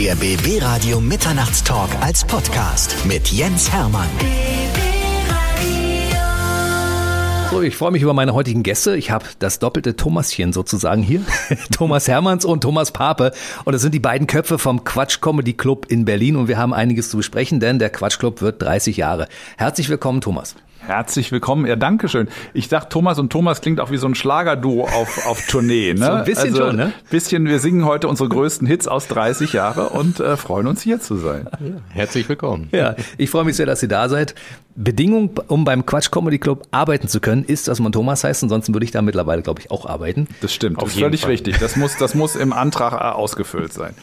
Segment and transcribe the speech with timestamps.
[0.00, 4.08] Der BB Radio Mitternachtstalk als Podcast mit Jens Hermann.
[7.50, 8.96] So, ich freue mich über meine heutigen Gäste.
[8.96, 11.20] Ich habe das doppelte Thomaschen sozusagen hier.
[11.70, 13.32] Thomas Hermanns und Thomas Pape.
[13.66, 16.36] Und das sind die beiden Köpfe vom Quatsch Comedy Club in Berlin.
[16.36, 19.28] Und wir haben einiges zu besprechen, denn der Quatsch Club wird 30 Jahre.
[19.58, 20.54] Herzlich willkommen, Thomas.
[20.86, 21.66] Herzlich willkommen.
[21.66, 22.28] Ja, danke schön.
[22.54, 25.94] Ich dachte, Thomas und Thomas klingt auch wie so ein Schlagerduo auf, auf Tournee.
[25.94, 26.00] Ne?
[26.10, 26.92] So ein bisschen also, schon, ne?
[27.10, 31.00] Bisschen, wir singen heute unsere größten Hits aus 30 Jahre und äh, freuen uns hier
[31.00, 31.46] zu sein.
[31.60, 32.68] Ja, herzlich willkommen.
[32.72, 34.34] Ja, ich freue mich sehr, dass ihr da seid.
[34.74, 38.42] Bedingung, um beim Quatsch Comedy Club arbeiten zu können, ist, dass man Thomas heißt.
[38.42, 40.26] Ansonsten würde ich da mittlerweile, glaube ich, auch arbeiten.
[40.40, 40.78] Das stimmt.
[40.78, 41.30] Auf das ist völlig Fall.
[41.30, 41.58] richtig.
[41.58, 43.94] Das muss, das muss im Antrag ausgefüllt sein.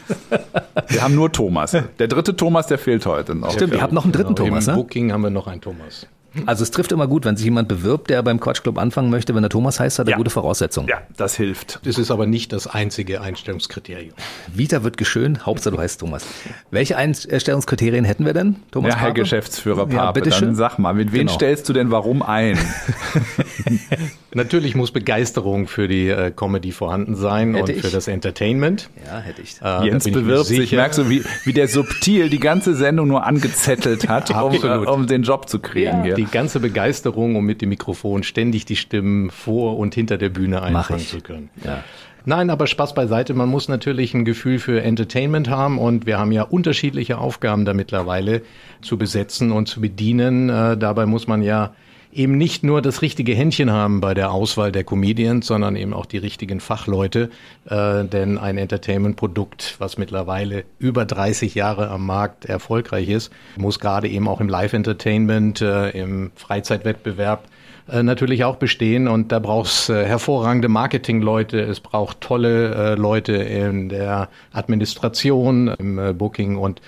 [0.88, 1.76] Wir haben nur Thomas.
[1.98, 3.52] Der dritte Thomas, der fehlt heute noch.
[3.52, 4.78] Stimmt, ihr habt noch einen dritten Genau, Thomas, Im ne?
[4.78, 6.06] Booking haben wir noch einen Thomas.
[6.46, 9.34] Also es trifft immer gut, wenn sich jemand bewirbt, der beim Quatsch Club anfangen möchte.
[9.34, 10.16] Wenn der Thomas heißt, hat er Ja.
[10.16, 10.88] gute Voraussetzungen.
[10.88, 11.80] Ja, das hilft.
[11.84, 14.14] Das ist aber nicht das einzige Einstellungskriterium.
[14.52, 16.24] Vita wird geschönt, Hauptsache du heißt Thomas.
[16.70, 19.20] Welche Einstellungskriterien hätten wir denn, Thomas Ja, Herr Pape?
[19.20, 20.48] Geschäftsführer Ja, Pape, bitteschön.
[20.48, 21.32] dann sag mal, mit wem Genau.
[21.32, 22.58] stellst du denn warum ein?
[24.34, 27.80] Natürlich muss Begeisterung für die äh, Comedy vorhanden sein Hätte und ich.
[27.84, 28.90] für das Entertainment.
[29.06, 29.56] Ja, hätte ich.
[29.56, 30.76] Äh, da Jens ich bewirbt sich, sicher.
[30.76, 35.06] merkst du, wie, wie der subtil die ganze Sendung nur angezettelt hat, um, äh, um
[35.06, 36.02] den Job zu kriegen.
[36.04, 36.14] hier.
[36.14, 40.62] Die ganze Begeisterung, um mit dem Mikrofon ständig die Stimmen vor und hinter der Bühne
[40.62, 41.50] einfangen zu können.
[41.64, 41.82] Ja.
[42.24, 43.32] Nein, aber Spaß beiseite.
[43.32, 47.72] Man muss natürlich ein Gefühl für Entertainment haben und wir haben ja unterschiedliche Aufgaben da
[47.72, 48.42] mittlerweile
[48.82, 50.50] zu besetzen und zu bedienen.
[50.50, 51.72] Äh, dabei muss man ja
[52.12, 56.06] eben nicht nur das richtige Händchen haben bei der Auswahl der Comedians, sondern eben auch
[56.06, 57.30] die richtigen Fachleute.
[57.68, 64.08] Äh, denn ein Entertainment-Produkt, was mittlerweile über 30 Jahre am Markt erfolgreich ist, muss gerade
[64.08, 67.48] eben auch im Live-Entertainment, äh, im Freizeitwettbewerb
[67.88, 73.32] äh, natürlich auch bestehen und da brauchst äh, hervorragende Marketingleute, es braucht tolle äh, Leute
[73.34, 76.82] in der Administration, im äh, Booking und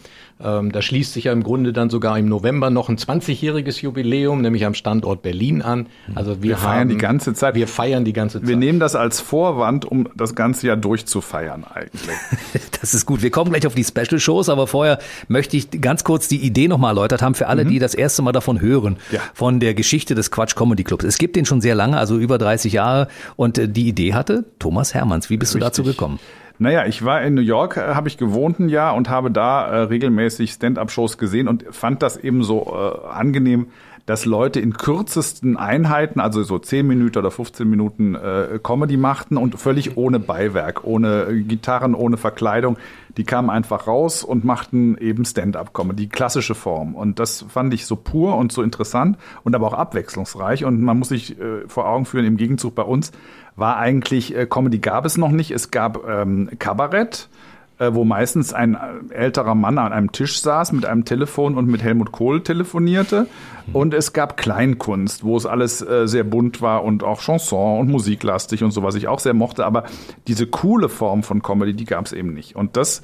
[0.43, 4.41] Ähm, da schließt sich ja im Grunde dann sogar im November noch ein 20-jähriges Jubiläum,
[4.41, 5.85] nämlich am Standort Berlin an.
[6.15, 7.53] Also wir, Wir feiern haben, die ganze Zeit.
[7.53, 8.47] Wir feiern die ganze Zeit.
[8.47, 12.15] Wir nehmen das als Vorwand, um das ganze Jahr durchzufeiern eigentlich.
[12.81, 13.21] Das ist gut.
[13.21, 16.91] Wir kommen gleich auf die Special-Shows, aber vorher möchte ich ganz kurz die Idee nochmal
[16.91, 19.19] erläutert haben für alle, die das erste Mal davon hören, Ja.
[19.33, 21.05] von der Geschichte des Quatsch Comedy Clubs.
[21.05, 24.45] Es gibt den schon sehr lange, also über 30 Jahre und äh, die Idee hatte
[24.59, 25.29] Thomas Hermanns.
[25.29, 25.97] Wie bist du dazu Richtig.
[25.97, 26.19] gekommen?
[26.59, 29.65] Naja, ich war in New York, äh, habe ich gewohnt ein Jahr und habe da
[29.67, 33.67] äh, regelmäßig Stand-up-Shows gesehen und fand das eben so äh, angenehm,
[34.11, 39.37] dass Leute in kürzesten Einheiten, also so 10 Minuten oder 15 Minuten äh, Comedy machten
[39.37, 42.77] und völlig ohne Beiwerk, ohne Gitarren, ohne Verkleidung.
[43.15, 46.93] Die kamen einfach raus und machten eben Stand-up-Comedy, klassische Form.
[46.93, 50.65] Und das fand ich so pur und so interessant und aber auch abwechslungsreich.
[50.65, 53.13] Und man muss sich äh, vor Augen führen, im Gegenzug bei uns
[53.55, 55.51] war eigentlich, äh, Comedy gab es noch nicht.
[55.51, 57.29] Es gab ähm, Kabarett
[57.93, 61.81] wo meistens ein äh, älterer Mann an einem Tisch saß mit einem Telefon und mit
[61.81, 63.27] Helmut Kohl telefonierte.
[63.73, 67.89] Und es gab Kleinkunst, wo es alles äh, sehr bunt war und auch Chanson und
[67.89, 69.65] musiklastig und so, was ich auch sehr mochte.
[69.65, 69.83] Aber
[70.27, 72.55] diese coole Form von Comedy, die gab es eben nicht.
[72.55, 73.01] Und das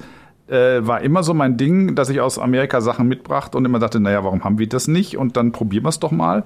[0.48, 4.00] äh, war immer so mein Ding, dass ich aus Amerika Sachen mitbrachte und immer dachte,
[4.00, 5.16] naja, warum haben wir das nicht?
[5.16, 6.44] Und dann probieren wir es doch mal.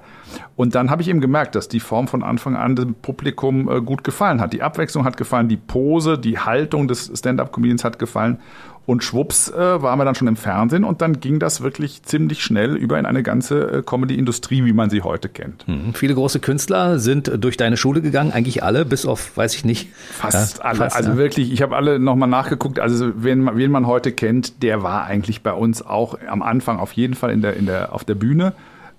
[0.55, 3.81] Und dann habe ich eben gemerkt, dass die Form von Anfang an dem Publikum äh,
[3.81, 4.53] gut gefallen hat.
[4.53, 8.39] Die Abwechslung hat gefallen, die Pose, die Haltung des Stand-up-Comedians hat gefallen.
[8.85, 12.43] Und schwupps äh, waren wir dann schon im Fernsehen und dann ging das wirklich ziemlich
[12.43, 15.65] schnell über in eine ganze äh, Comedy-Industrie, wie man sie heute kennt.
[15.69, 15.93] Mhm.
[15.93, 19.89] Viele große Künstler sind durch deine Schule gegangen, eigentlich alle, bis auf, weiß ich nicht.
[20.11, 20.77] Fast ja, alle.
[20.79, 21.17] Fast, also ja.
[21.17, 22.79] wirklich, ich habe alle nochmal nachgeguckt.
[22.79, 26.91] Also wen, wen man heute kennt, der war eigentlich bei uns auch am Anfang auf
[26.91, 28.53] jeden Fall in der, in der, auf der Bühne.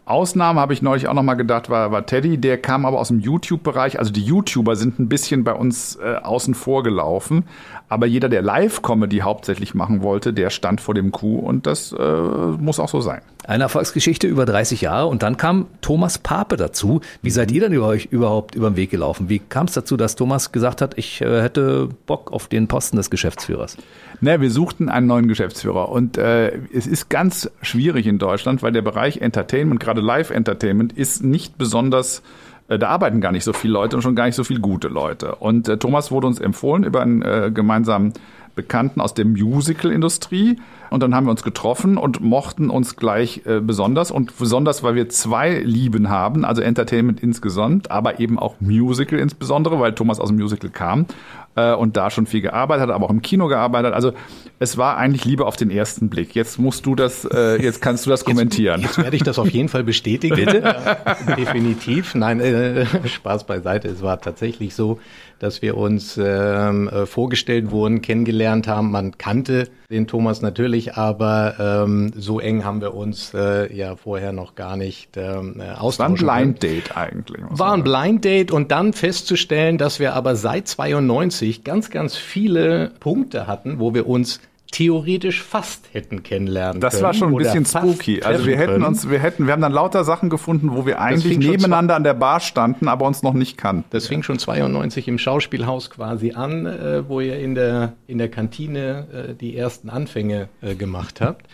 [0.06, 3.20] Ausnahme habe ich neulich auch nochmal gedacht, war, war Teddy, der kam aber aus dem
[3.20, 3.98] YouTube-Bereich.
[3.98, 7.44] Also die YouTuber sind ein bisschen bei uns äh, außen vor gelaufen.
[7.88, 12.02] Aber jeder, der Live-Comedy hauptsächlich machen wollte, der stand vor dem Kuh und das äh,
[12.02, 13.22] muss auch so sein.
[13.46, 17.00] Eine Erfolgsgeschichte über 30 Jahre und dann kam Thomas Pape dazu.
[17.22, 19.28] Wie seid ihr denn über euch überhaupt über den Weg gelaufen?
[19.30, 22.96] Wie kam es dazu, dass Thomas gesagt hat, ich äh, hätte Bock auf den Posten
[22.96, 23.78] des Geschäftsführers?
[24.20, 28.72] Ne, wir suchten einen neuen Geschäftsführer und äh, es ist ganz schwierig in Deutschland, weil
[28.72, 32.22] der Bereich Entertainment, gerade Live-Entertainment, ist nicht besonders
[32.68, 34.88] äh, da arbeiten gar nicht so viele Leute und schon gar nicht so viele gute
[34.88, 35.36] Leute.
[35.36, 38.12] Und äh, Thomas wurde uns empfohlen über einen äh, gemeinsamen
[38.54, 40.58] Bekannten aus der Musical-Industrie.
[40.90, 44.10] Und dann haben wir uns getroffen und mochten uns gleich äh, besonders.
[44.10, 49.80] Und besonders, weil wir zwei Lieben haben, also Entertainment insgesamt, aber eben auch Musical insbesondere,
[49.80, 51.06] weil Thomas aus dem Musical kam
[51.56, 53.94] äh, und da schon viel gearbeitet hat, aber auch im Kino gearbeitet.
[53.94, 54.12] Also
[54.58, 56.34] es war eigentlich Liebe auf den ersten Blick.
[56.34, 58.82] Jetzt musst du das, äh, jetzt kannst du das kommentieren.
[58.82, 60.36] Jetzt, werde ich das auf jeden Fall bestätigen.
[60.36, 60.62] Bitte?
[60.62, 62.14] Äh, definitiv.
[62.14, 63.88] Nein, äh, Spaß beiseite.
[63.88, 64.98] Es war tatsächlich so,
[65.38, 68.90] dass wir uns ähm, äh, vorgestellt wurden, kennengelernt haben.
[68.90, 74.32] Man kannte den Thomas natürlich, aber ähm, so eng haben wir uns äh, ja vorher
[74.32, 77.42] noch gar nicht ähm, austauschen War ein Blind Date eigentlich.
[77.48, 82.92] War ein Blind Date und dann festzustellen, dass wir aber seit 92 ganz, ganz viele
[83.00, 84.40] Punkte hatten, wo wir uns
[84.74, 87.02] theoretisch fast hätten kennenlernen das können.
[87.02, 88.22] Das war schon ein bisschen spooky.
[88.22, 88.84] Also wir hätten können.
[88.84, 92.14] uns, wir hätten, wir haben dann lauter Sachen gefunden, wo wir eigentlich nebeneinander an der
[92.14, 93.84] Bar standen, aber uns noch nicht kannten.
[93.90, 98.28] Das fing schon 92 im Schauspielhaus quasi an, äh, wo ihr in der, in der
[98.28, 101.46] Kantine äh, die ersten Anfänge äh, gemacht habt.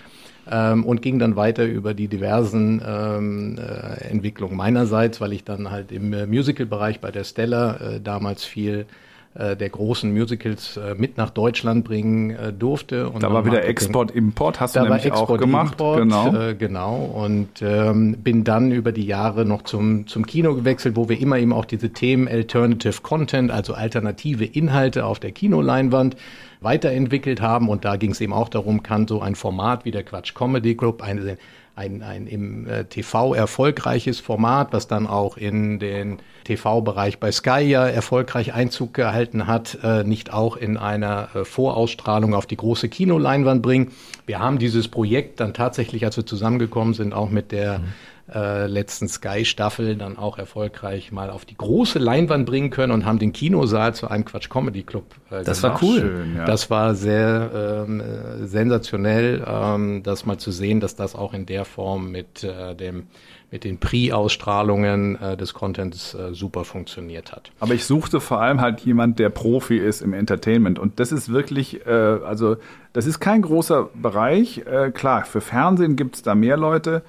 [0.50, 5.70] Ähm, und ging dann weiter über die diversen ähm, äh, Entwicklungen meinerseits, weil ich dann
[5.70, 8.86] halt im äh, Musical-Bereich bei der Stella äh, damals viel
[9.34, 13.08] äh, der großen Musicals äh, mit nach Deutschland bringen äh, durfte.
[13.08, 15.74] Und da war wieder Export, Import, hast du nämlich Export, auch gemacht.
[15.74, 16.36] Import, genau.
[16.36, 16.96] Äh, genau.
[16.96, 21.38] Und ähm, bin dann über die Jahre noch zum, zum Kino gewechselt, wo wir immer
[21.38, 26.16] eben auch diese Themen Alternative Content, also alternative Inhalte auf der Kinoleinwand
[26.60, 27.68] weiterentwickelt haben.
[27.68, 30.74] Und da ging es eben auch darum, kann so ein Format wie der Quatsch Comedy
[30.74, 31.38] Club, eine
[31.80, 37.60] ein, ein im äh, TV erfolgreiches Format, was dann auch in den TV-Bereich bei Sky
[37.60, 42.90] ja erfolgreich Einzug gehalten hat, äh, nicht auch in einer äh, Vorausstrahlung auf die große
[42.90, 43.92] Kinoleinwand bringen.
[44.26, 47.84] Wir haben dieses Projekt dann tatsächlich, als wir zusammengekommen sind, auch mit der mhm
[48.34, 53.18] äh, letzten Sky-Staffel dann auch erfolgreich mal auf die große Leinwand bringen können und haben
[53.18, 55.04] den Kinosaal zu einem Quatsch Comedy Club.
[55.30, 55.82] Äh, das gemacht.
[55.82, 56.00] war cool.
[56.00, 56.44] Schön, ja.
[56.44, 61.46] Das war sehr ähm, äh, sensationell, ähm, das mal zu sehen, dass das auch in
[61.46, 63.06] der Form mit äh, dem
[63.50, 67.50] mit den Pre-Ausstrahlungen äh, des Contents äh, super funktioniert hat.
[67.58, 70.78] Aber ich suchte vor allem halt jemand, der Profi ist im Entertainment.
[70.78, 72.56] Und das ist wirklich, äh, also
[72.92, 74.58] das ist kein großer Bereich.
[74.66, 77.02] Äh, klar, für Fernsehen gibt es da mehr Leute.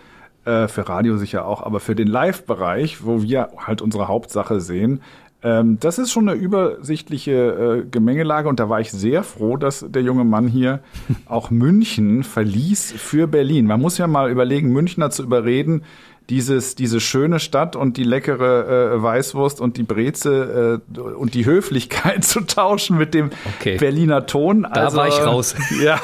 [0.44, 5.02] Äh, für Radio sicher auch, aber für den Live-Bereich, wo wir halt unsere Hauptsache sehen,
[5.44, 9.86] ähm, das ist schon eine übersichtliche äh, Gemengelage und da war ich sehr froh, dass
[9.88, 10.80] der junge Mann hier
[11.28, 13.68] auch München verließ für Berlin.
[13.68, 15.84] Man muss ja mal überlegen, Münchner zu überreden,
[16.32, 21.46] dieses, diese schöne Stadt und die leckere äh, Weißwurst und die Breze äh, und die
[21.46, 23.78] Höflichkeit zu tauschen mit dem okay.
[23.78, 24.64] Berliner Ton.
[24.64, 25.56] Da also, war ich raus.
[25.82, 26.00] Ja,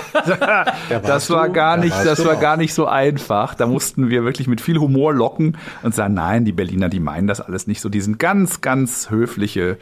[1.03, 3.53] das war gar nicht, das war gar nicht so einfach.
[3.53, 7.27] Da mussten wir wirklich mit viel Humor locken und sagen, nein, die Berliner, die meinen
[7.27, 7.89] das alles nicht so.
[7.89, 9.77] Die sind ganz, ganz höfliche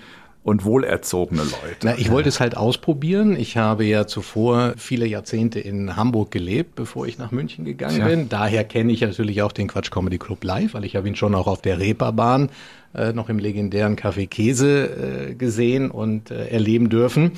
[0.45, 1.77] und wohlerzogene Leute.
[1.83, 3.35] Na, ich wollte es halt ausprobieren.
[3.35, 8.05] Ich habe ja zuvor viele Jahrzehnte in Hamburg gelebt, bevor ich nach München gegangen Tja.
[8.05, 8.29] bin.
[8.29, 11.33] Daher kenne ich natürlich auch den Quatsch Comedy Club live, weil ich habe ihn schon
[11.33, 12.49] auch auf der Reeperbahn
[12.93, 17.31] äh, noch im legendären Café Käse äh, gesehen und äh, erleben dürfen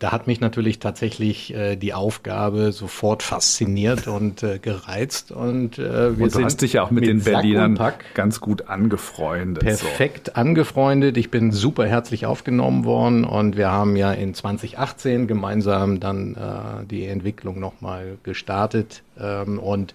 [0.00, 5.30] da hat mich natürlich tatsächlich äh, die Aufgabe sofort fasziniert und äh, gereizt.
[5.30, 7.78] Und, äh, wir und du hast dich ja auch mit, mit den Berlinern
[8.14, 9.62] ganz gut angefreundet.
[9.62, 10.40] Perfekt so.
[10.40, 11.18] angefreundet.
[11.18, 16.86] Ich bin super herzlich aufgenommen worden und wir haben ja in 2018 gemeinsam dann äh,
[16.86, 19.02] die Entwicklung nochmal gestartet.
[19.20, 19.94] Ähm, und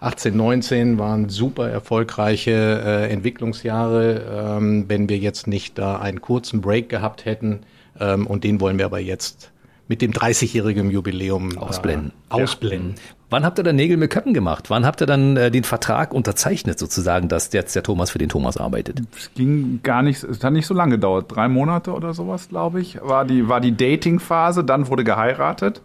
[0.00, 4.56] 18, 19 waren super erfolgreiche äh, Entwicklungsjahre.
[4.56, 7.60] Ähm, wenn wir jetzt nicht da einen kurzen Break gehabt hätten,
[8.00, 9.50] ähm, und den wollen wir aber jetzt
[9.88, 12.12] mit dem 30-jährigen Jubiläum ausblenden.
[12.30, 12.94] Äh, ausblenden.
[12.96, 13.02] Ja.
[13.28, 14.70] Wann habt ihr dann Nägel mit Köppen gemacht?
[14.70, 18.28] Wann habt ihr dann äh, den Vertrag unterzeichnet, sozusagen, dass jetzt der Thomas für den
[18.28, 19.02] Thomas arbeitet?
[19.16, 21.26] Es ging gar nicht, es hat nicht so lange gedauert.
[21.28, 24.62] Drei Monate oder sowas, glaube ich, war die, war die Dating-Phase.
[24.62, 25.82] Dann wurde geheiratet.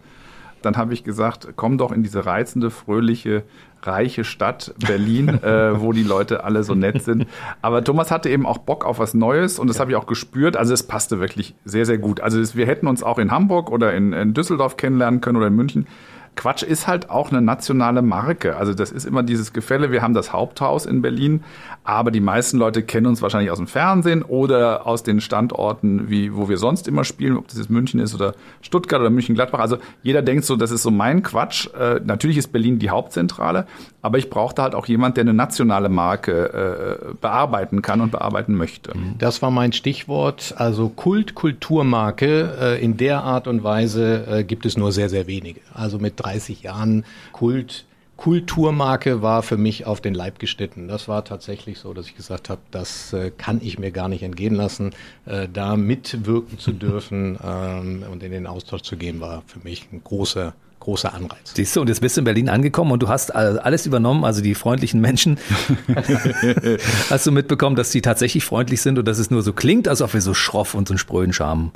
[0.62, 3.42] Dann habe ich gesagt, komm doch in diese reizende, fröhliche
[3.82, 7.26] reiche Stadt Berlin, äh, wo die Leute alle so nett sind.
[7.60, 10.56] Aber Thomas hatte eben auch Bock auf was Neues und das habe ich auch gespürt.
[10.56, 12.20] Also es passte wirklich sehr, sehr gut.
[12.20, 15.56] Also wir hätten uns auch in Hamburg oder in, in Düsseldorf kennenlernen können oder in
[15.56, 15.86] München.
[16.34, 18.56] Quatsch ist halt auch eine nationale Marke.
[18.56, 19.90] Also das ist immer dieses Gefälle.
[19.92, 21.44] Wir haben das Haupthaus in Berlin,
[21.84, 26.34] aber die meisten Leute kennen uns wahrscheinlich aus dem Fernsehen oder aus den Standorten, wie,
[26.34, 29.58] wo wir sonst immer spielen, ob das jetzt München ist oder Stuttgart oder München-Gladbach.
[29.58, 31.68] Also jeder denkt so, das ist so mein Quatsch.
[31.78, 33.66] Äh, natürlich ist Berlin die Hauptzentrale,
[34.00, 38.54] aber ich brauchte halt auch jemand, der eine nationale Marke äh, bearbeiten kann und bearbeiten
[38.54, 38.92] möchte.
[39.18, 40.54] Das war mein Stichwort.
[40.56, 45.26] Also Kult, Kulturmarke äh, in der Art und Weise äh, gibt es nur sehr, sehr
[45.26, 45.60] wenige.
[45.74, 47.84] Also mit 30 Jahren Kult.
[48.16, 50.86] Kulturmarke war für mich auf den Leib geschnitten.
[50.86, 54.22] Das war tatsächlich so, dass ich gesagt habe, das äh, kann ich mir gar nicht
[54.22, 54.92] entgehen lassen.
[55.26, 59.88] Äh, da mitwirken zu dürfen ähm, und in den Austausch zu gehen, war für mich
[59.92, 61.52] ein großer großer Anreiz.
[61.54, 64.42] Siehst du, und jetzt bist du in Berlin angekommen und du hast alles übernommen, also
[64.42, 65.38] die freundlichen Menschen.
[67.08, 70.02] hast du mitbekommen, dass die tatsächlich freundlich sind und dass es nur so klingt, als
[70.02, 71.70] ob wir so schroff und so einen spröden Charme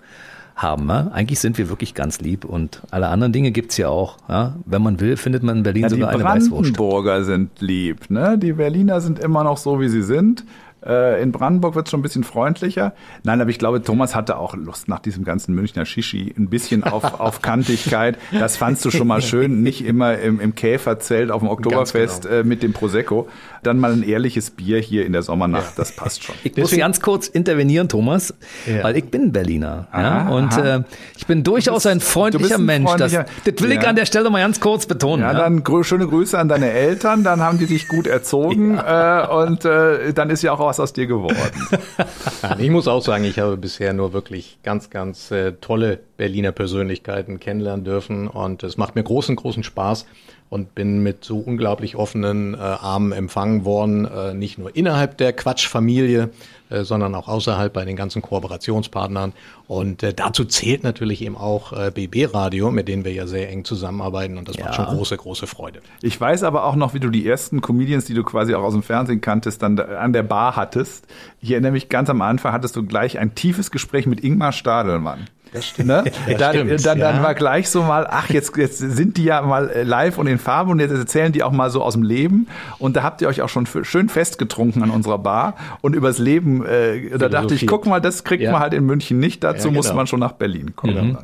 [0.56, 0.88] haben.
[0.88, 1.10] Ja?
[1.12, 4.16] Eigentlich sind wir wirklich ganz lieb und alle anderen Dinge gibt's ja auch.
[4.28, 4.56] Ja?
[4.64, 6.70] Wenn man will, findet man in Berlin ja, sogar eine Weißwurst.
[6.70, 8.10] Die Brandenburger sind lieb.
[8.10, 8.38] Ne?
[8.38, 10.44] Die Berliner sind immer noch so, wie sie sind.
[10.86, 12.94] Äh, in Brandenburg wird es schon ein bisschen freundlicher.
[13.24, 16.84] Nein, aber ich glaube, Thomas hatte auch Lust nach diesem ganzen Münchner Shishi ein bisschen
[16.84, 18.18] auf, auf Kantigkeit.
[18.32, 19.62] Das fandst du schon mal schön.
[19.62, 22.34] Nicht immer im, im Käferzelt auf dem Oktoberfest genau.
[22.34, 23.28] äh, mit dem Prosecco.
[23.62, 25.70] Dann mal ein ehrliches Bier hier in der Sommernacht.
[25.70, 25.72] Ja.
[25.76, 26.34] Das passt schon.
[26.44, 28.34] Ich muss ganz kurz intervenieren, Thomas,
[28.66, 28.84] ja.
[28.84, 29.88] weil ich bin Berliner.
[29.90, 30.28] Aha, ja?
[30.28, 30.82] Und äh,
[31.16, 32.90] ich bin durchaus bist, ein freundlicher ein Mensch.
[32.96, 35.22] Das, das, will ich an der Stelle mal ganz kurz betonen.
[35.22, 37.24] Ja, dann grö schöne Grüße an deine Eltern.
[37.24, 38.78] Dann haben die dich gut erzogen.
[38.78, 41.68] Äh, und äh, dann ist ja auch was aus dir geworden.
[42.58, 47.40] ich muss auch sagen, ich habe bisher nur wirklich ganz, ganz äh, tolle Berliner Persönlichkeiten
[47.40, 50.06] kennenlernen dürfen und es macht mir großen, großen Spaß
[50.48, 55.32] und bin mit so unglaublich offenen äh, Armen empfangen worden, äh, nicht nur innerhalb der
[55.32, 56.30] Quatschfamilie,
[56.68, 59.32] äh, sondern auch außerhalb bei den ganzen Kooperationspartnern.
[59.68, 63.50] Und äh, dazu zählt natürlich eben auch äh, BB Radio, mit denen wir ja sehr
[63.50, 64.66] eng zusammenarbeiten und das ja.
[64.66, 65.80] macht schon große, große Freude.
[66.02, 68.72] Ich weiß aber auch noch, wie du die ersten Comedians, die du quasi auch aus
[68.72, 71.06] dem Fernsehen kanntest, dann an der Bar hattest.
[71.40, 75.26] Ich erinnere mich ganz am Anfang hattest du gleich ein tiefes Gespräch mit Ingmar Stadelmann.
[75.56, 75.88] Das stimmt.
[75.88, 76.04] Ne?
[76.26, 77.22] Das dann, stimmt, dann, dann ja.
[77.22, 80.38] war gleich so mal, ach, jetzt, jetzt sind die ja mal äh, live und in
[80.38, 82.46] Farbe und jetzt erzählen die auch mal so aus dem Leben.
[82.78, 86.64] Und da habt ihr euch auch schon schön festgetrunken an unserer Bar und übers Leben,
[86.64, 88.52] äh, da dachte ich, guck mal, das kriegt ja.
[88.52, 89.76] man halt in München nicht, dazu ja, genau.
[89.78, 91.08] muss man schon nach Berlin kommen.
[91.08, 91.18] Mhm.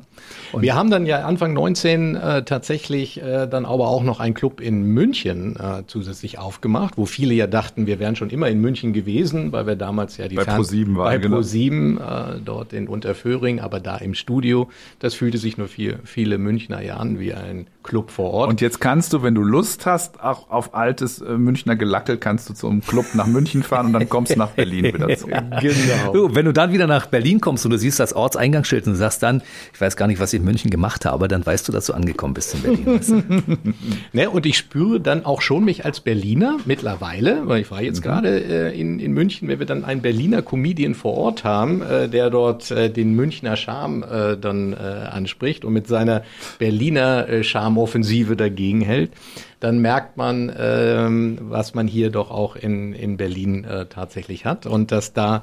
[0.53, 4.35] Und wir haben dann ja Anfang 19 äh, tatsächlich äh, dann aber auch noch einen
[4.35, 8.61] Club in München äh, zusätzlich aufgemacht, wo viele ja dachten, wir wären schon immer in
[8.61, 11.05] München gewesen, weil wir damals ja die bei Pro7 waren.
[11.05, 11.39] Bei genau.
[11.39, 14.71] Pro7 äh, dort in Unterföhring, aber da im Studio.
[14.99, 18.51] Das fühlte sich nur für viele Münchner ja an wie ein Club vor Ort.
[18.51, 22.49] Und jetzt kannst du, wenn du Lust hast, auch auf altes äh, Münchner Gelackel, kannst
[22.49, 25.35] du zum Club nach München fahren und dann kommst du nach Berlin wieder zurück.
[25.61, 26.13] genau.
[26.13, 29.23] Du, wenn du dann wieder nach Berlin kommst und du siehst das Ortseingangsschild und sagst
[29.23, 31.73] dann, ich weiß gar nicht, was ich in München gemacht habe, aber dann weißt du,
[31.73, 32.87] dass du angekommen bist in Berlin.
[32.87, 33.23] Weißt du?
[34.13, 38.01] ne, und ich spüre dann auch schon mich als Berliner mittlerweile, weil ich war jetzt
[38.01, 38.03] mhm.
[38.03, 42.09] gerade äh, in, in München, wenn wir dann einen Berliner Comedian vor Ort haben, äh,
[42.09, 46.23] der dort äh, den Münchner Charme äh, dann äh, anspricht und mit seiner
[46.59, 49.13] Berliner äh, Charme-Offensive dagegen hält,
[49.61, 54.67] dann merkt man, ähm, was man hier doch auch in, in Berlin äh, tatsächlich hat
[54.67, 55.43] und dass da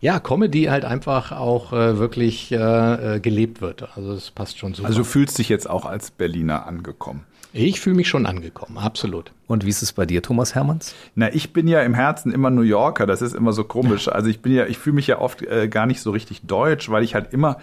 [0.00, 3.96] ja, Comedy halt einfach auch äh, wirklich äh, äh gelebt wird.
[3.96, 4.84] Also es passt schon so.
[4.84, 7.24] Also du fühlst dich jetzt auch als Berliner angekommen.
[7.52, 9.32] Ich fühle mich schon angekommen, absolut.
[9.46, 10.94] Und wie ist es bei dir, Thomas Hermanns?
[11.14, 14.08] Na, ich bin ja im Herzen immer New Yorker, das ist immer so komisch.
[14.18, 16.90] Also ich bin ja, ich fühle mich ja oft äh, gar nicht so richtig deutsch,
[16.90, 17.56] weil ich halt immer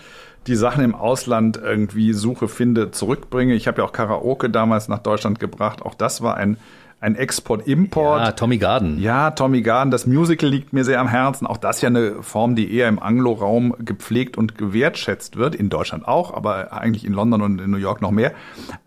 [0.47, 3.55] die Sachen im Ausland irgendwie suche, finde, zurückbringe.
[3.55, 5.81] Ich habe ja auch Karaoke damals nach Deutschland gebracht.
[5.81, 6.57] Auch das war ein
[7.01, 8.21] ein Export-Import.
[8.21, 8.99] Ja, Tommy Garden.
[8.99, 9.91] Ja, Tommy Garden.
[9.91, 11.45] Das Musical liegt mir sehr am Herzen.
[11.45, 15.53] Auch das ja eine Form, die eher im Anglo-Raum gepflegt und gewertschätzt wird.
[15.55, 18.31] In Deutschland auch, aber eigentlich in London und in New York noch mehr.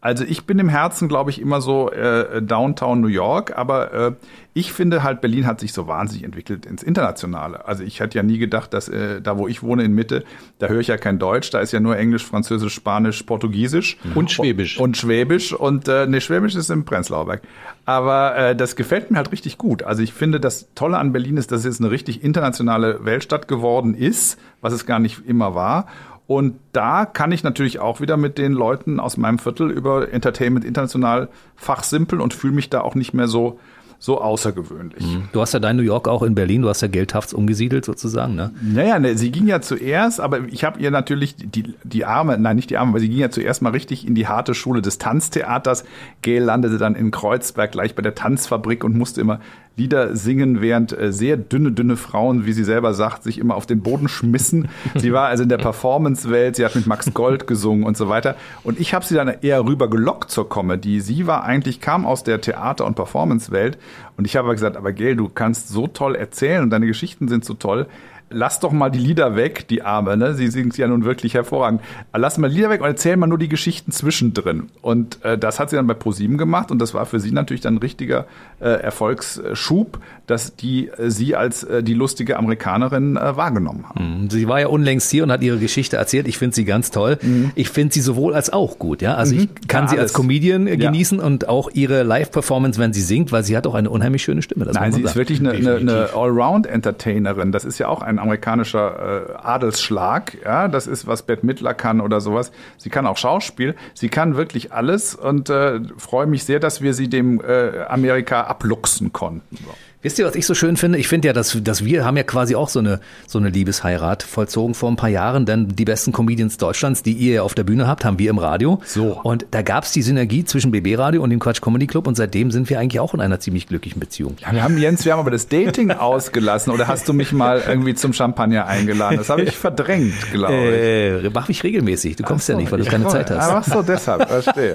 [0.00, 3.56] Also ich bin im Herzen, glaube ich, immer so äh, Downtown New York.
[3.56, 4.12] Aber äh,
[4.58, 7.66] ich finde halt, Berlin hat sich so wahnsinnig entwickelt ins Internationale.
[7.66, 10.24] Also ich hätte ja nie gedacht, dass äh, da, wo ich wohne in Mitte,
[10.58, 13.98] da höre ich ja kein Deutsch, da ist ja nur Englisch, Französisch, Spanisch, Portugiesisch.
[14.16, 14.80] Und Schwäbisch.
[14.80, 15.52] Und, Schwäbisch.
[15.52, 17.42] Und äh, ne, Schwäbisch ist im Prenzlauer Berg.
[17.84, 19.84] Aber äh, das gefällt mir halt richtig gut.
[19.84, 23.94] Also ich finde, das Tolle an Berlin ist, dass es eine richtig internationale Weltstadt geworden
[23.94, 25.86] ist, was es gar nicht immer war.
[26.26, 30.64] Und da kann ich natürlich auch wieder mit den Leuten aus meinem Viertel über Entertainment
[30.64, 33.60] international fachsimpeln und fühle mich da auch nicht mehr so
[33.98, 35.04] so außergewöhnlich.
[35.04, 35.28] Mhm.
[35.32, 38.36] Du hast ja dein New York auch in Berlin, du hast ja Geldhafts umgesiedelt sozusagen,
[38.36, 38.52] ne?
[38.62, 42.56] Naja, ne, sie ging ja zuerst, aber ich habe ihr natürlich die, die Arme, nein,
[42.56, 44.98] nicht die Arme, aber sie ging ja zuerst mal richtig in die harte Schule des
[44.98, 45.84] Tanztheaters.
[46.22, 49.40] Gail landete dann in Kreuzberg gleich bei der Tanzfabrik und musste immer
[49.78, 53.64] Lieder singen, während äh, sehr dünne, dünne Frauen, wie sie selber sagt, sich immer auf
[53.64, 54.68] den Boden schmissen.
[54.96, 58.34] sie war also in der Performance-Welt, sie hat mit Max Gold gesungen und so weiter.
[58.64, 61.00] Und ich habe sie dann eher rüber gelockt zur Comedy.
[61.00, 63.78] Sie war eigentlich, kam aus der Theater- und Performance-Welt.
[64.16, 67.44] Und ich habe gesagt, aber Gail, du kannst so toll erzählen und deine Geschichten sind
[67.44, 67.86] so toll
[68.30, 70.34] lass doch mal die Lieder weg, die Arme, ne?
[70.34, 71.80] Sie singt ja nun wirklich hervorragend.
[72.14, 74.68] Lass mal Lieder weg und erzähl mal nur die Geschichten zwischendrin.
[74.82, 77.60] Und äh, das hat sie dann bei ProSieben gemacht und das war für sie natürlich
[77.60, 78.26] dann ein richtiger
[78.60, 84.22] äh, Erfolgsschub, dass die äh, sie als äh, die lustige Amerikanerin äh, wahrgenommen haben.
[84.22, 84.30] Mhm.
[84.30, 86.28] Sie war ja unlängst hier und hat ihre Geschichte erzählt.
[86.28, 87.18] Ich finde sie ganz toll.
[87.22, 87.52] Mhm.
[87.54, 89.14] Ich finde sie sowohl als auch gut, ja.
[89.14, 89.42] Also mhm.
[89.42, 91.24] ich kann ja, sie als Comedian äh, genießen ja.
[91.24, 94.66] und auch ihre Live-Performance, wenn sie singt, weil sie hat auch eine unheimlich schöne Stimme.
[94.66, 95.04] Nein, sie sagen.
[95.06, 97.52] ist wirklich eine, eine, eine Allround-Entertainerin.
[97.52, 100.36] Das ist ja auch ein ein amerikanischer äh, Adelsschlag.
[100.44, 102.52] Ja, das ist, was Bette Midler kann oder sowas.
[102.76, 103.74] Sie kann auch Schauspiel.
[103.94, 108.42] Sie kann wirklich alles und äh, freue mich sehr, dass wir sie dem äh, Amerika
[108.42, 109.56] abluchsen konnten.
[109.56, 109.74] So.
[110.00, 110.96] Wisst ihr, was ich so schön finde?
[110.96, 114.22] Ich finde ja, dass, dass wir haben ja quasi auch so eine, so eine Liebesheirat
[114.22, 117.88] vollzogen vor ein paar Jahren, denn die besten Comedians Deutschlands, die ihr auf der Bühne
[117.88, 118.80] habt, haben wir im Radio.
[118.84, 119.18] So.
[119.24, 122.52] Und da gab's die Synergie zwischen BB Radio und dem Quatsch Comedy Club und seitdem
[122.52, 124.36] sind wir eigentlich auch in einer ziemlich glücklichen Beziehung.
[124.38, 127.60] Ja, wir haben, Jens, wir haben aber das Dating ausgelassen oder hast du mich mal
[127.66, 129.18] irgendwie zum Champagner eingeladen?
[129.18, 131.24] Das habe ich verdrängt, glaube ich.
[131.24, 132.14] Äh, mach mich regelmäßig.
[132.14, 133.50] Du kommst so, ja nicht, weil du keine Zeit hast.
[133.50, 134.28] Ach so, deshalb.
[134.28, 134.74] Verstehe.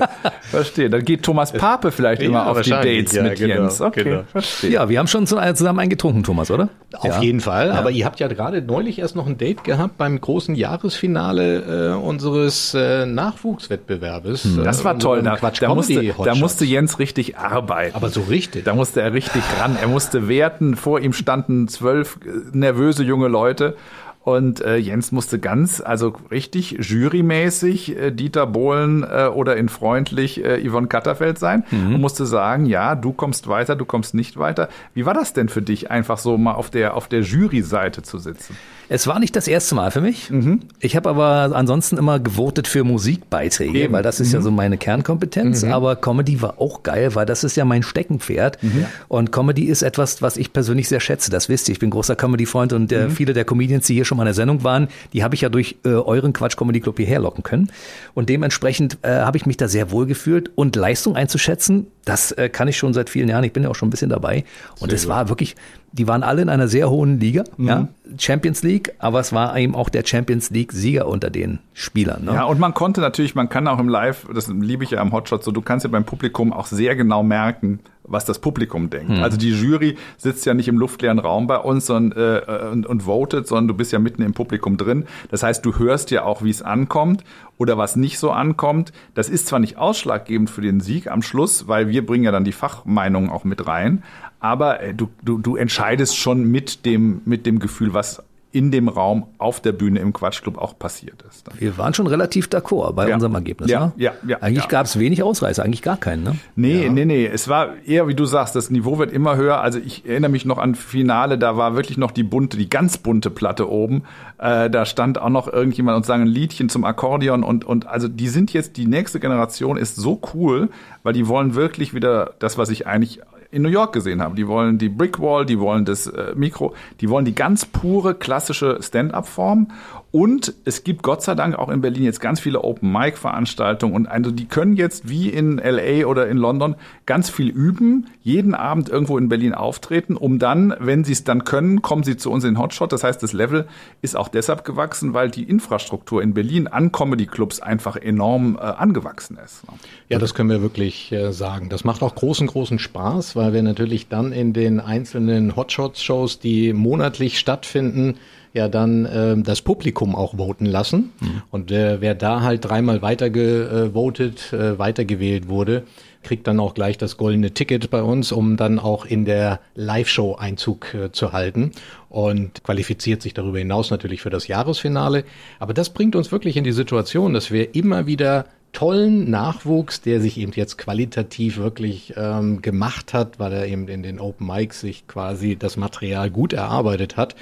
[0.52, 0.90] Verstehe.
[0.90, 3.80] Dann geht Thomas Pape vielleicht ja, immer auf die Dates ja, mit genau, Jens.
[3.80, 4.24] Okay, genau.
[4.30, 4.72] verstehe.
[4.72, 6.68] Ja, wir haben schon zusammen eingetrunken, Thomas, oder?
[6.94, 7.22] Auf ja.
[7.22, 7.68] jeden Fall.
[7.68, 7.76] Ja.
[7.76, 11.96] Aber ihr habt ja gerade neulich erst noch ein Date gehabt beim großen Jahresfinale äh,
[11.96, 14.44] unseres äh, Nachwuchswettbewerbes.
[14.44, 14.64] Hm.
[14.64, 15.24] Das war toll.
[15.24, 17.96] Da, da, musste, da musste Jens richtig arbeiten.
[17.96, 18.66] Aber so richtig.
[18.66, 19.78] Da musste er richtig ran.
[19.80, 20.76] Er musste werten.
[20.76, 23.78] Vor ihm standen zwölf äh, nervöse junge Leute.
[24.24, 30.44] Und äh, Jens musste ganz, also richtig jurymäßig äh, Dieter Bohlen äh, oder in freundlich
[30.44, 31.96] äh, Yvonne Katterfeld sein mhm.
[31.96, 34.70] und musste sagen, ja, du kommst weiter, du kommst nicht weiter.
[34.94, 38.18] Wie war das denn für dich, einfach so mal auf der, auf der Jury-Seite zu
[38.18, 38.56] sitzen?
[38.90, 40.30] Es war nicht das erste Mal für mich.
[40.30, 40.62] Mhm.
[40.80, 43.94] Ich habe aber ansonsten immer gewotet für Musikbeiträge, Eben.
[43.94, 44.34] weil das ist mhm.
[44.36, 45.64] ja so meine Kernkompetenz.
[45.64, 45.72] Mhm.
[45.72, 48.62] Aber Comedy war auch geil, weil das ist ja mein Steckenpferd.
[48.62, 48.86] Mhm.
[49.08, 51.32] Und Comedy ist etwas, was ich persönlich sehr schätze.
[51.32, 51.74] Das wisst ihr.
[51.74, 53.12] Ich bin großer Comedy-Freund und äh, mhm.
[53.12, 55.50] viele der Comedians, die hier schon mal in der Sendung waren, die habe ich ja
[55.50, 57.72] durch äh, euren Quatsch Comedy Club hierher locken können.
[58.14, 62.50] Und dementsprechend äh, habe ich mich da sehr wohl gefühlt und Leistung einzuschätzen, das äh,
[62.50, 63.46] kann ich schon seit vielen Jahren.
[63.46, 64.44] Ich bin ja auch schon ein bisschen dabei.
[64.80, 65.56] Und es war wirklich
[65.94, 67.68] die waren alle in einer sehr hohen Liga, mhm.
[67.68, 72.26] ja, Champions League, aber es war eben auch der Champions League-Sieger unter den Spielern.
[72.26, 72.34] Ne?
[72.34, 75.12] Ja, und man konnte natürlich, man kann auch im Live, das liebe ich ja am
[75.12, 79.10] Hotshot, so du kannst ja beim Publikum auch sehr genau merken, was das Publikum denkt.
[79.10, 79.24] Mhm.
[79.24, 83.04] Also die Jury sitzt ja nicht im luftleeren Raum bei uns sondern, äh, und, und
[83.04, 85.06] votet, sondern du bist ja mitten im Publikum drin.
[85.30, 87.24] Das heißt, du hörst ja auch, wie es ankommt
[87.58, 88.92] oder was nicht so ankommt.
[89.16, 92.44] Das ist zwar nicht ausschlaggebend für den Sieg am Schluss, weil wir bringen ja dann
[92.44, 94.04] die Fachmeinungen auch mit rein,
[94.44, 98.88] aber äh, du, du, du entscheidest schon mit dem, mit dem Gefühl, was in dem
[98.88, 101.50] Raum auf der Bühne im Quatschclub auch passiert ist.
[101.58, 103.16] Wir waren schon relativ d'accord bei ja.
[103.16, 103.72] unserem Ergebnis.
[103.72, 103.94] Ja, ne?
[103.96, 104.38] ja, ja.
[104.42, 104.70] Eigentlich ja.
[104.70, 106.24] gab es wenig Ausreißer, eigentlich gar keinen.
[106.24, 106.36] Ne?
[106.56, 106.92] Nee, ja.
[106.92, 107.26] nee, nee.
[107.26, 109.62] Es war eher, wie du sagst, das Niveau wird immer höher.
[109.62, 112.98] Also ich erinnere mich noch an Finale, da war wirklich noch die bunte, die ganz
[112.98, 114.04] bunte Platte oben.
[114.38, 118.08] Äh, da stand auch noch irgendjemand und sang ein Liedchen zum Akkordeon und, und also
[118.08, 120.70] die sind jetzt, die nächste Generation ist so cool,
[121.02, 123.22] weil die wollen wirklich wieder das, was ich eigentlich
[123.54, 124.36] in New York gesehen habe.
[124.36, 128.82] Die wollen die Brickwall, die wollen das äh, Mikro, die wollen die ganz pure klassische
[128.82, 129.68] Stand-up-Form.
[130.14, 134.30] Und es gibt Gott sei Dank auch in Berlin jetzt ganz viele Open-Mic-Veranstaltungen und also
[134.30, 136.76] die können jetzt wie in LA oder in London
[137.08, 141.46] ganz viel üben, jeden Abend irgendwo in Berlin auftreten, um dann, wenn sie es dann
[141.46, 142.92] können, kommen sie zu uns in Hotshot.
[142.92, 143.66] Das heißt, das Level
[144.04, 149.40] ist auch deshalb gewachsen, weil die Infrastruktur in Berlin an Comedy-Clubs einfach enorm äh, angewachsen
[149.44, 149.64] ist.
[150.10, 151.70] Ja, das können wir wirklich äh, sagen.
[151.70, 156.72] Das macht auch großen, großen Spaß, weil wir natürlich dann in den einzelnen Hotshots-Shows, die
[156.72, 158.20] monatlich stattfinden,
[158.54, 161.12] ja dann äh, das Publikum auch voten lassen.
[161.20, 161.42] Mhm.
[161.52, 165.84] Und äh, wer da halt dreimal weitergevotet, äh, weitergewählt wurde,
[166.22, 170.36] kriegt dann auch gleich das goldene Ticket bei uns, um dann auch in der Live-Show
[170.36, 171.72] Einzug äh, zu halten
[172.10, 175.26] und qualifiziert sich darüber hinaus natürlich für das Jahresfinale.
[175.60, 180.20] Aber das bringt uns wirklich in die Situation, dass wir immer wieder tollen Nachwuchs, der
[180.20, 184.82] sich eben jetzt qualitativ wirklich ähm, gemacht hat, weil er eben in den Open Mics
[184.82, 187.36] sich quasi das Material gut erarbeitet hat,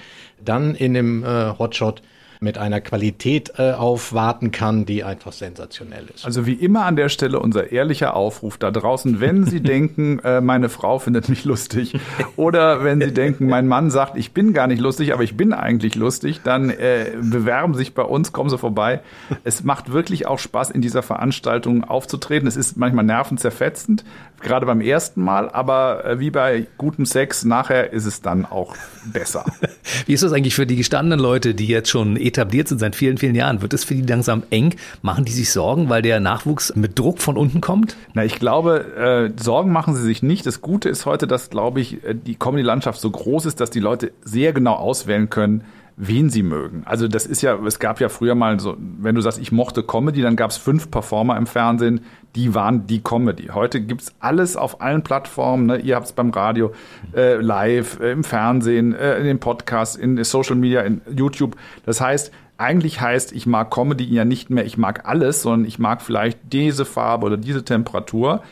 [0.44, 2.02] dann in dem äh, Hotshot
[2.44, 6.26] mit einer Qualität äh, aufwarten kann, die einfach sensationell ist.
[6.26, 10.42] Also wie immer an der Stelle unser ehrlicher Aufruf da draußen, wenn Sie denken, äh,
[10.42, 11.94] meine Frau findet mich lustig
[12.38, 15.54] oder wenn Sie denken, mein Mann sagt, ich bin gar nicht lustig, aber ich bin
[15.54, 19.02] eigentlich lustig, dann äh, bewerben sich bei uns, kommen Sie vorbei.
[19.44, 22.48] Es macht wirklich auch Spaß, in dieser Veranstaltung aufzutreten.
[22.48, 24.04] Es ist manchmal nervenzerfetzend,
[24.42, 28.76] gerade beim ersten Mal, aber äh, wie bei gutem Sex, nachher ist es dann auch
[29.06, 29.46] besser.
[30.06, 33.18] Wie ist das eigentlich für die gestandenen Leute, die jetzt schon etabliert sind seit vielen,
[33.18, 33.62] vielen Jahren?
[33.62, 34.76] Wird es für die langsam eng?
[35.02, 37.96] Machen die sich Sorgen, weil der Nachwuchs mit Druck von unten kommt?
[38.14, 40.46] Na, ich glaube, äh, Sorgen machen sie sich nicht.
[40.46, 43.80] Das Gute ist heute, dass, glaube ich, äh, die Comedy-Landschaft so groß ist, dass die
[43.80, 45.64] Leute sehr genau auswählen können,
[45.98, 46.84] wen sie mögen.
[46.86, 49.84] Also das ist ja, es gab ja früher mal so, wenn du sagst, ich mochte
[49.84, 52.02] Comedy, dann gab es fünf Performer im Fernsehen,
[52.36, 53.50] die waren die Comedy.
[53.54, 55.78] Heute gibt's alles auf allen Plattformen, ne?
[55.78, 56.72] ihr habt es beim Radio,
[57.16, 61.56] äh, live, äh, im Fernsehen, äh, in den Podcasts, in Social Media, in YouTube.
[61.86, 65.80] Das heißt, eigentlich heißt, ich mag Comedy ja nicht mehr, ich mag alles, sondern ich
[65.80, 68.44] mag vielleicht diese Farbe oder diese Temperatur.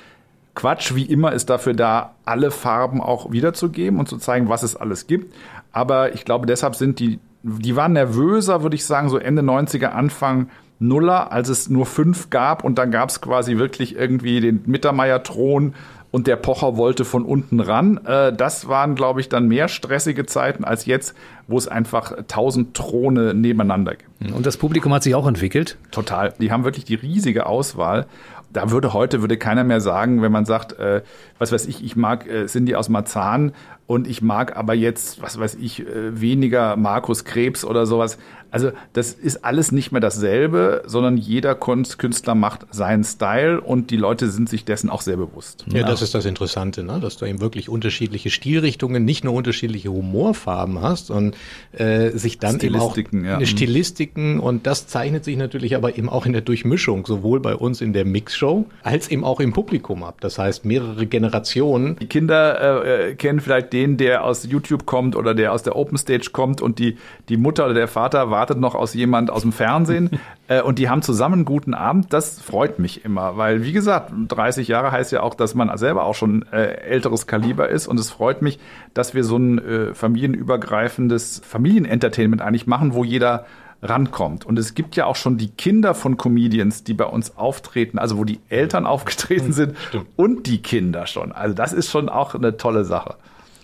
[0.56, 4.75] Quatsch, wie immer, ist dafür da, alle Farben auch wiederzugeben und zu zeigen, was es
[4.75, 5.34] alles gibt.
[5.71, 9.88] Aber ich glaube, deshalb sind die die waren nervöser, würde ich sagen, so Ende 90er,
[9.88, 10.49] Anfang
[10.80, 15.73] Nuller, als es nur fünf gab und dann gab es quasi wirklich irgendwie den Mittermeier-Thron
[16.12, 17.99] und der Pocher wollte von unten ran.
[18.06, 21.15] Äh, das waren, glaube ich, dann mehr stressige Zeiten als jetzt,
[21.47, 24.32] wo es einfach tausend Throne nebeneinander gibt.
[24.34, 25.78] Und das Publikum hat sich auch entwickelt?
[25.91, 26.34] Total.
[26.39, 28.08] Die haben wirklich die riesige Auswahl
[28.52, 31.02] da würde heute würde keiner mehr sagen, wenn man sagt, äh,
[31.38, 33.54] was weiß ich, ich mag äh, Cindy aus Marzahn
[33.89, 38.19] und ich mag aber jetzt, was weiß ich, äh, weniger Markus Krebs oder sowas.
[38.52, 43.97] Also das ist alles nicht mehr dasselbe, sondern jeder Künstler macht seinen Style und die
[43.97, 45.65] Leute sind sich dessen auch sehr bewusst.
[45.71, 46.99] Ja, das ist das Interessante, ne?
[46.99, 51.36] dass du eben wirklich unterschiedliche Stilrichtungen, nicht nur unterschiedliche Humorfarben hast und
[51.71, 53.38] äh, sich dann eben auch ja.
[53.38, 57.56] eine Stilistiken und das zeichnet sich natürlich aber eben auch in der Durchmischung, sowohl bei
[57.56, 60.21] uns in der Mixshow als eben auch im Publikum ab.
[60.21, 61.97] Das heißt, mehrere Generationen.
[61.97, 65.75] Die Kinder äh, äh kennen vielleicht den, der aus YouTube kommt oder der aus der
[65.75, 66.97] Open Stage kommt und die,
[67.29, 70.11] die Mutter oder der Vater war wartet noch aus jemand aus dem Fernsehen
[70.47, 72.13] äh, und die haben zusammen einen guten Abend.
[72.13, 76.05] Das freut mich immer, weil wie gesagt, 30 Jahre heißt ja auch, dass man selber
[76.05, 78.59] auch schon äh, älteres Kaliber ist und es freut mich,
[78.93, 83.45] dass wir so ein äh, familienübergreifendes Familienentertainment eigentlich machen, wo jeder
[83.81, 84.45] rankommt.
[84.45, 88.17] Und es gibt ja auch schon die Kinder von Comedians, die bei uns auftreten, also
[88.17, 90.07] wo die Eltern aufgetreten sind Stimmt.
[90.15, 91.33] und die Kinder schon.
[91.33, 93.15] Also das ist schon auch eine tolle Sache.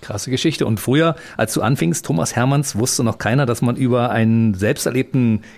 [0.05, 0.65] Krasse Geschichte.
[0.65, 4.85] Und früher, als du anfingst, Thomas Hermanns, wusste noch keiner, dass man über einen selbst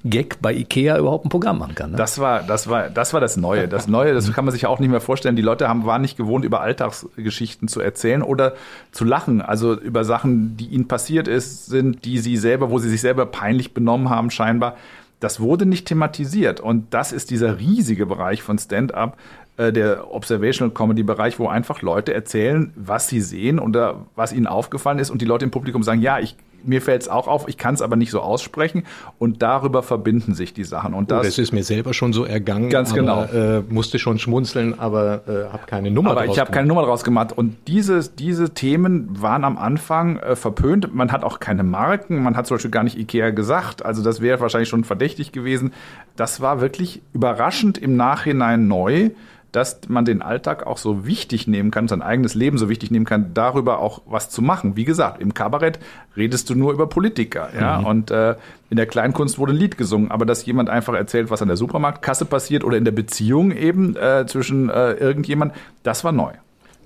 [0.05, 1.91] Gag bei Ikea überhaupt ein Programm machen kann.
[1.91, 1.97] Ne?
[1.97, 3.67] Das war, das war, das war das Neue.
[3.67, 5.36] Das Neue, das kann man sich auch nicht mehr vorstellen.
[5.36, 8.53] Die Leute haben, waren nicht gewohnt, über Alltagsgeschichten zu erzählen oder
[8.91, 9.41] zu lachen.
[9.41, 13.25] Also über Sachen, die ihnen passiert ist, sind, die sie selber, wo sie sich selber
[13.25, 14.75] peinlich benommen haben, scheinbar.
[15.19, 16.60] Das wurde nicht thematisiert.
[16.60, 19.17] Und das ist dieser riesige Bereich von Stand-up,
[19.57, 24.47] äh, der Observational Comedy Bereich, wo einfach Leute erzählen, was sie sehen oder was ihnen
[24.47, 27.47] aufgefallen ist und die Leute im Publikum sagen, ja, ich mir fällt es auch auf,
[27.47, 28.83] ich kann es aber nicht so aussprechen
[29.19, 30.93] und darüber verbinden sich die Sachen.
[30.93, 32.69] Und das, oh, das ist mir selber schon so ergangen.
[32.69, 33.23] Ganz genau.
[33.23, 37.03] Äh, musste schon schmunzeln, aber äh, habe keine Nummer Aber ich habe keine Nummer draus
[37.03, 37.31] gemacht.
[37.31, 40.93] Und diese, diese Themen waren am Anfang äh, verpönt.
[40.93, 43.85] Man hat auch keine Marken, man hat zum Beispiel gar nicht Ikea gesagt.
[43.85, 45.73] Also das wäre wahrscheinlich schon verdächtig gewesen.
[46.15, 49.11] Das war wirklich überraschend im Nachhinein neu
[49.51, 53.05] dass man den Alltag auch so wichtig nehmen kann, sein eigenes Leben so wichtig nehmen
[53.05, 54.75] kann, darüber auch was zu machen.
[54.75, 55.79] Wie gesagt, im Kabarett
[56.15, 57.86] redest du nur über Politiker, ja, mhm.
[57.86, 58.36] und äh,
[58.69, 61.57] in der Kleinkunst wurde ein Lied gesungen, aber dass jemand einfach erzählt, was an der
[61.57, 66.31] Supermarktkasse passiert oder in der Beziehung eben äh, zwischen äh, irgendjemand, das war neu.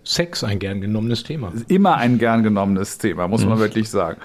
[0.04, 1.52] Sex ein gern genommenes Thema.
[1.67, 4.19] Immer ein gern genommenes Thema, muss man wirklich sagen.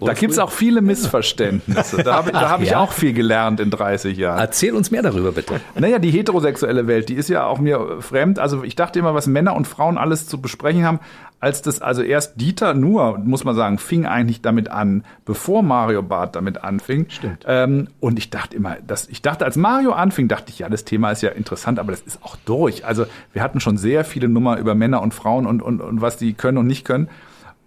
[0.00, 2.02] Da gibt's auch viele Missverständnisse.
[2.04, 2.78] Da habe hab ich ja?
[2.78, 4.38] auch viel gelernt in 30 Jahren.
[4.38, 5.60] Erzähl uns mehr darüber, bitte.
[5.74, 8.38] Naja, die heterosexuelle Welt, die ist ja auch mir fremd.
[8.38, 11.00] Also ich dachte immer, was Männer und Frauen alles zu besprechen haben,
[11.40, 16.02] als das, also erst Dieter nur, muss man sagen, fing eigentlich damit an, bevor Mario
[16.02, 17.06] Barth damit anfing.
[17.08, 17.44] Stimmt.
[17.46, 20.84] Ähm, und ich dachte immer, dass, ich dachte, als Mario anfing, dachte ich, ja, das
[20.84, 22.84] Thema ist ja interessant, aber das ist auch durch.
[22.84, 26.16] Also wir hatten schon sehr viele Nummern über Männer und Frauen und, und, und was
[26.16, 27.08] die können und nicht können.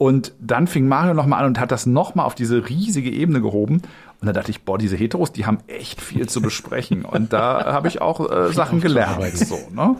[0.02, 3.84] Und dann fing Mario nochmal an und hat das nochmal auf diese riesige Ebene gehoben.
[4.20, 7.06] Und da dachte ich, boah, diese Heteros, die haben echt viel zu besprechen.
[7.06, 9.38] Und da habe ich auch äh, Sachen gelernt.
[9.38, 9.98] So, ne?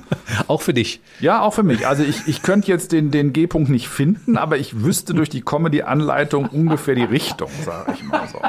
[0.48, 1.02] Auch für dich.
[1.20, 1.86] Ja, auch für mich.
[1.86, 5.42] Also ich, ich könnte jetzt den, den G-Punkt nicht finden, aber ich wüsste durch die
[5.42, 8.40] Comedy-Anleitung ungefähr die Richtung, sage ich mal so.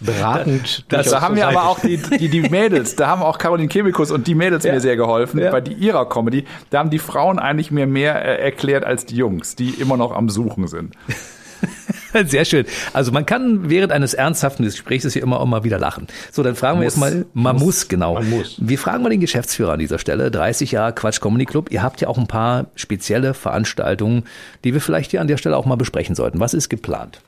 [0.00, 0.84] Beratend.
[0.88, 3.68] Das, da haben zur mir aber auch die, die, die Mädels, da haben auch Caroline
[3.68, 5.50] Kebekus und die Mädels mir sehr geholfen Ja.
[5.50, 6.44] bei die, ihrer Comedy.
[6.70, 10.12] Da haben die Frauen eigentlich mir mehr äh, erklärt als die Jungs, die immer noch
[10.12, 10.94] am Suchen sind.
[12.26, 12.64] Sehr schön.
[12.92, 16.06] Also man kann während eines ernsthaften Gesprächs hier immer auch mal wieder lachen.
[16.32, 16.94] So, dann fragen wir Muss.
[16.94, 18.14] jetzt mal, man muss, genau.
[18.14, 18.56] Man muss.
[18.58, 20.30] Wir fragen mal den Geschäftsführer an dieser Stelle.
[20.30, 21.70] 30 Jahre Quatsch Comedy Club.
[21.70, 24.24] Ihr habt ja auch ein paar spezielle Veranstaltungen,
[24.64, 26.40] die wir vielleicht hier an der Stelle auch mal besprechen sollten.
[26.40, 27.20] Was ist geplant?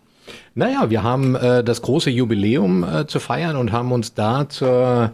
[0.54, 5.12] Naja, wir haben äh, das große Jubiläum äh, zu feiern und haben uns da zur,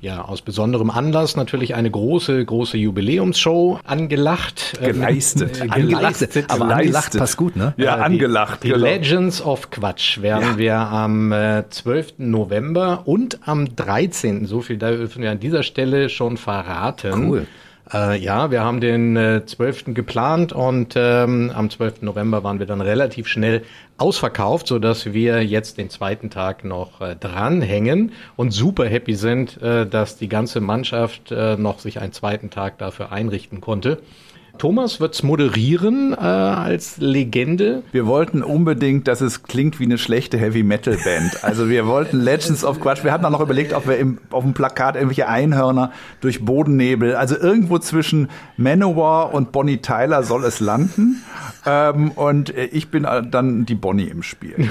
[0.00, 4.74] ja, aus besonderem Anlass natürlich eine große, große Jubiläumsshow angelacht.
[4.80, 5.60] äh, Geleistet.
[5.60, 6.44] Äh, Angelacht, geleistet.
[6.48, 6.72] aber geleistet.
[6.86, 7.74] angelacht passt gut, ne?
[7.76, 8.64] Ja, Äh, die- angelacht.
[8.64, 8.80] Die, genau.
[8.84, 10.58] Legends of Quatsch werden Ja.
[10.58, 12.14] wir am äh, 12.
[12.18, 14.46] November und am 13.
[14.46, 17.28] So viel dürfen wir an dieser Stelle schon verraten.
[17.28, 17.46] Cool.
[17.92, 19.94] Äh, ja, wir haben den äh, 12.
[19.94, 22.02] geplant und ähm, am 12.
[22.02, 23.64] November waren wir dann relativ schnell
[23.98, 29.60] ausverkauft, so dass wir jetzt den zweiten Tag noch äh, dranhängen und super happy sind,
[29.60, 33.98] äh, dass die ganze Mannschaft äh, noch sich einen zweiten Tag dafür einrichten konnte.
[34.58, 37.82] Thomas wird's moderieren äh, als Legende.
[37.92, 41.42] Wir wollten unbedingt, dass es klingt wie eine schlechte Heavy Metal Band.
[41.42, 43.02] Also wir wollten Legends of Quatsch.
[43.02, 47.16] Wir hatten auch noch überlegt, ob wir im, auf dem Plakat irgendwelche Einhörner durch Bodennebel,
[47.16, 51.22] also irgendwo zwischen Manowar und Bonnie Tyler soll es landen.
[51.64, 54.54] Ähm, und äh, ich bin äh, dann die Bonnie im Spiel.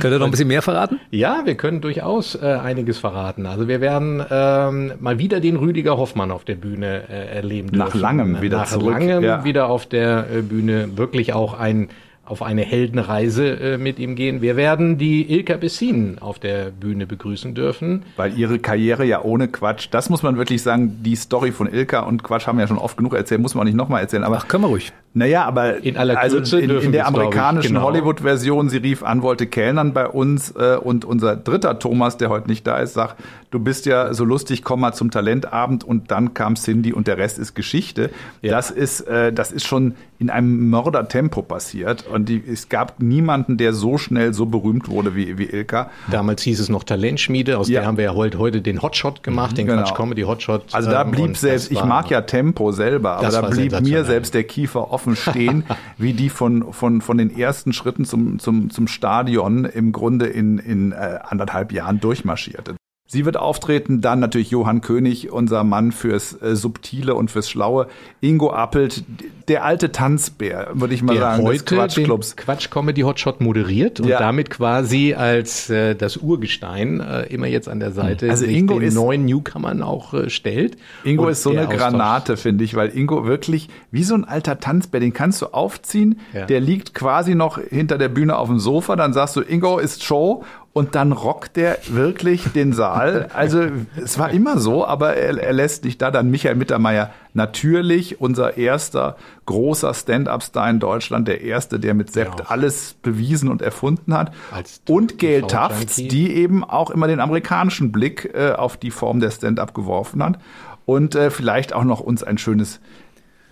[0.00, 1.00] Könnt ihr noch ein bisschen mehr verraten?
[1.10, 3.46] Ja, wir können durchaus äh, einiges verraten.
[3.46, 7.78] Also wir werden ähm, mal wieder den Rüdiger Hoffmann auf der Bühne äh, erleben dürfen.
[7.78, 7.94] Nach
[8.32, 9.44] langem wieder Nach zurück, langem ja.
[9.44, 11.88] wieder auf der äh, Bühne wirklich auch ein
[12.26, 14.40] auf eine Heldenreise äh, mit ihm gehen.
[14.40, 18.02] Wir werden die Ilka Bessin auf der Bühne begrüßen dürfen.
[18.16, 22.00] Weil ihre Karriere ja ohne Quatsch, das muss man wirklich sagen, die Story von Ilka
[22.00, 24.24] und Quatsch haben wir ja schon oft genug erzählt, muss man auch nicht nochmal erzählen.
[24.24, 24.92] Aber Ach, können wir ruhig.
[25.14, 27.86] Naja, aber In aller also in, in der amerikanischen genau.
[27.86, 32.48] Hollywood-Version, sie rief an, wollte Kellnern bei uns äh, und unser dritter Thomas, der heute
[32.48, 33.16] nicht da ist, sagt,
[33.52, 37.16] du bist ja so lustig, komm mal zum Talentabend und dann kam Cindy und der
[37.16, 38.10] Rest ist Geschichte.
[38.42, 38.50] Ja.
[38.50, 43.56] Das ist äh, das ist schon in einem Mördertempo passiert und die, es gab niemanden,
[43.56, 45.90] der so schnell so berühmt wurde wie, wie Ilka.
[46.10, 47.80] Damals hieß es noch Talentschmiede, aus Ja.
[47.80, 49.82] der haben wir ja heute, heute den Hotshot gemacht, den Genau.
[49.82, 50.62] Quatsch Comedy Hotshot.
[50.72, 54.34] Also da ähm, blieb selbst, ich mag ja Tempo selber, aber da blieb mir selbst
[54.34, 55.64] der Kiefer offen stehen,
[55.98, 60.58] wie die von, von, von den ersten Schritten zum, zum, zum Stadion im Grunde in,
[60.58, 62.76] in äh, anderthalb Jahren durchmarschierte.
[63.14, 67.86] Sie wird auftreten, dann natürlich Johann König, unser Mann fürs äh, Subtile und fürs Schlaue.
[68.20, 69.04] Ingo Appelt,
[69.48, 72.36] der alte Tanzbär, würde ich mal der sagen, des heute den Quatschclubs.
[72.36, 74.18] Quatsch Comedy Hotshot moderiert und Ja.
[74.18, 78.80] damit quasi als äh, das Urgestein äh, immer jetzt an der Seite Also sich Ingo
[78.80, 80.76] den ist- neuen Newcomern auch äh, stellt.
[81.04, 84.24] Ingo Und ist so eine Austausch- Granate, finde ich, weil Ingo wirklich wie so ein
[84.24, 86.46] alter Tanzbär, den kannst du aufziehen, Ja.
[86.46, 90.02] der liegt quasi noch hinter der Bühne auf dem Sofa, dann sagst du, Ingo ist
[90.02, 90.42] Show
[90.74, 93.30] und dann rockt der wirklich den Saal.
[93.32, 93.62] Also
[93.96, 96.10] es war immer so, aber er, er lässt nicht da.
[96.10, 102.40] Dann Michael Mittermeier, natürlich unser erster großer Stand-Up-Star in Deutschland, der erste, der mit Sept
[102.40, 102.46] Ja.
[102.48, 104.32] alles bewiesen und erfunden hat.
[104.50, 105.42] Als und Gail.
[105.42, 110.24] Tufts, die eben auch immer den amerikanischen Blick äh, auf die Form der Stand-up geworfen
[110.24, 110.40] hat
[110.86, 112.80] und äh, vielleicht auch noch uns ein schönes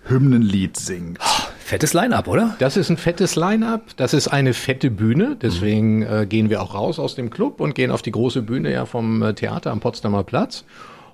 [0.09, 1.19] Hymnenlied singt.
[1.63, 2.55] Fettes Line-Up, oder?
[2.59, 6.73] Das ist ein fettes Line-up, das ist eine fette Bühne, deswegen äh, gehen wir auch
[6.73, 9.79] raus aus dem Club und gehen auf die große Bühne ja vom äh, Theater am
[9.79, 10.65] Potsdamer Platz.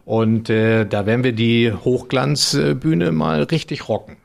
[0.05, 4.17] Und äh, da werden wir die Hochglanzbühne mal richtig rocken.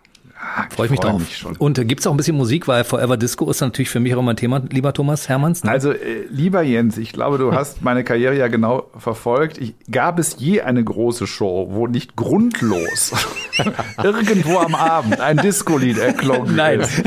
[0.70, 1.20] Freue ich mich freu drauf.
[1.20, 1.56] mich schon.
[1.56, 4.18] Und äh, gibt's auch ein bisschen Musik, weil Forever Disco ist natürlich für mich auch
[4.20, 5.64] immer ein Thema, lieber Thomas Hermanns.
[5.64, 5.70] Ne?
[5.70, 9.58] Also, äh, lieber Jens, ich glaube, du hast meine Karriere ja genau verfolgt.
[9.58, 13.12] Ich, gab es je eine große Show, wo nicht grundlos
[14.02, 16.80] irgendwo am Abend ein Disco-Lied erklungen Nein.
[16.80, 17.02] ist?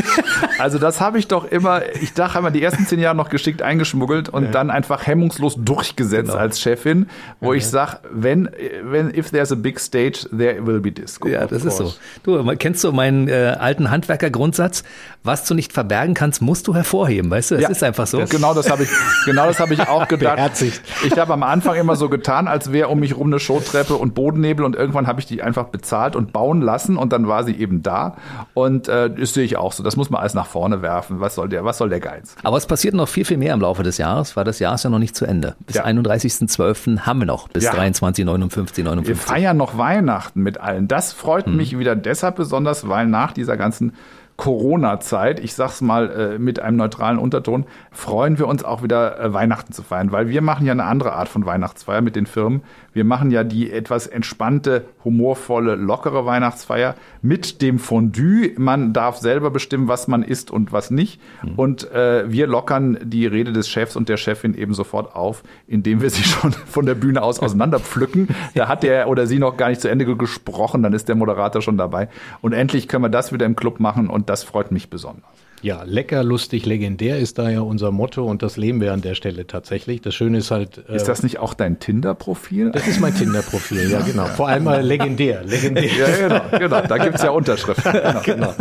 [0.59, 3.61] Also, das habe ich doch immer, ich dachte immer, die ersten zehn Jahre noch geschickt
[3.61, 6.39] eingeschmuggelt und dann einfach hemmungslos durchgesetzt Genau.
[6.39, 7.07] als Chefin,
[7.39, 8.49] wo ich sage, wenn,
[8.83, 11.27] wenn, if there's a big stage, there will be Disco.
[11.27, 11.83] Ja, das ist so.
[11.83, 11.97] course.
[12.23, 14.83] Du, kennst du meinen äh, alten Handwerkergrundsatz?
[15.27, 17.55] Was du nicht verbergen kannst, musst du hervorheben, weißt du?
[17.55, 18.17] Es Ja, ist einfach so.
[18.17, 18.89] Das, genau das habe ich,
[19.25, 20.35] genau das habe ich auch gedacht.
[20.37, 20.81] Beherzigt.
[21.05, 24.15] Ich habe am Anfang immer so getan, als wäre um mich rum eine Showtreppe und
[24.15, 27.55] Bodennebel und irgendwann habe ich die einfach bezahlt und bauen lassen und dann war sie
[27.55, 28.15] eben da.
[28.55, 29.83] Und äh, das sehe ich auch so.
[29.83, 31.19] Das muss man alles nach vorne werfen.
[31.19, 32.35] Was soll der, was soll der Geiz?
[32.43, 34.83] Aber es passiert noch viel, viel mehr im Laufe des Jahres, weil das Jahr ist
[34.83, 35.55] ja noch nicht zu Ende.
[35.65, 35.83] Bis Ja.
[35.85, 37.01] 31.12.
[37.01, 37.73] haben wir noch, bis Ja.
[37.73, 39.17] 23, 59, Wir 59.
[39.25, 40.87] feiern noch Weihnachten mit allen.
[40.87, 41.57] Das freut Mhm.
[41.57, 43.93] mich wieder deshalb besonders, weil nach dieser ganzen
[44.37, 49.33] Corona-Zeit, ich sag's mal äh, mit einem neutralen Unterton, freuen wir uns auch wieder äh,
[49.33, 52.61] Weihnachten zu feiern, weil wir machen ja eine andere Art von Weihnachtsfeier mit den Firmen.
[52.93, 58.51] Wir machen ja die etwas entspannte, humorvolle, lockere Weihnachtsfeier mit dem Fondue.
[58.57, 61.19] Man darf selber bestimmen, was man isst und was nicht.
[61.55, 66.01] Und äh, wir lockern die Rede des Chefs und der Chefin eben sofort auf, indem
[66.01, 68.29] wir sie schon von der Bühne aus auseinanderpflücken.
[68.55, 71.61] Da hat der oder sie noch gar nicht zu Ende gesprochen, dann ist der Moderator
[71.61, 72.09] schon dabei.
[72.41, 75.29] Und endlich können wir das wieder im Club machen und das freut mich besonders.
[75.63, 79.15] Ja, lecker, lustig, legendär ist da ja unser Motto und das leben wir an der
[79.15, 80.01] Stelle tatsächlich.
[80.01, 80.83] Das Schöne ist halt.
[80.87, 82.71] äh, Ist das nicht auch dein Tinder-Profil?
[82.71, 84.25] das ist mein Tinder-Profil, ja genau.
[84.27, 85.85] Vor allem mal legendär, legendär.
[85.97, 86.81] Ja, genau, genau.
[86.87, 87.91] Da gibt's ja Unterschriften.
[88.23, 88.53] Genau.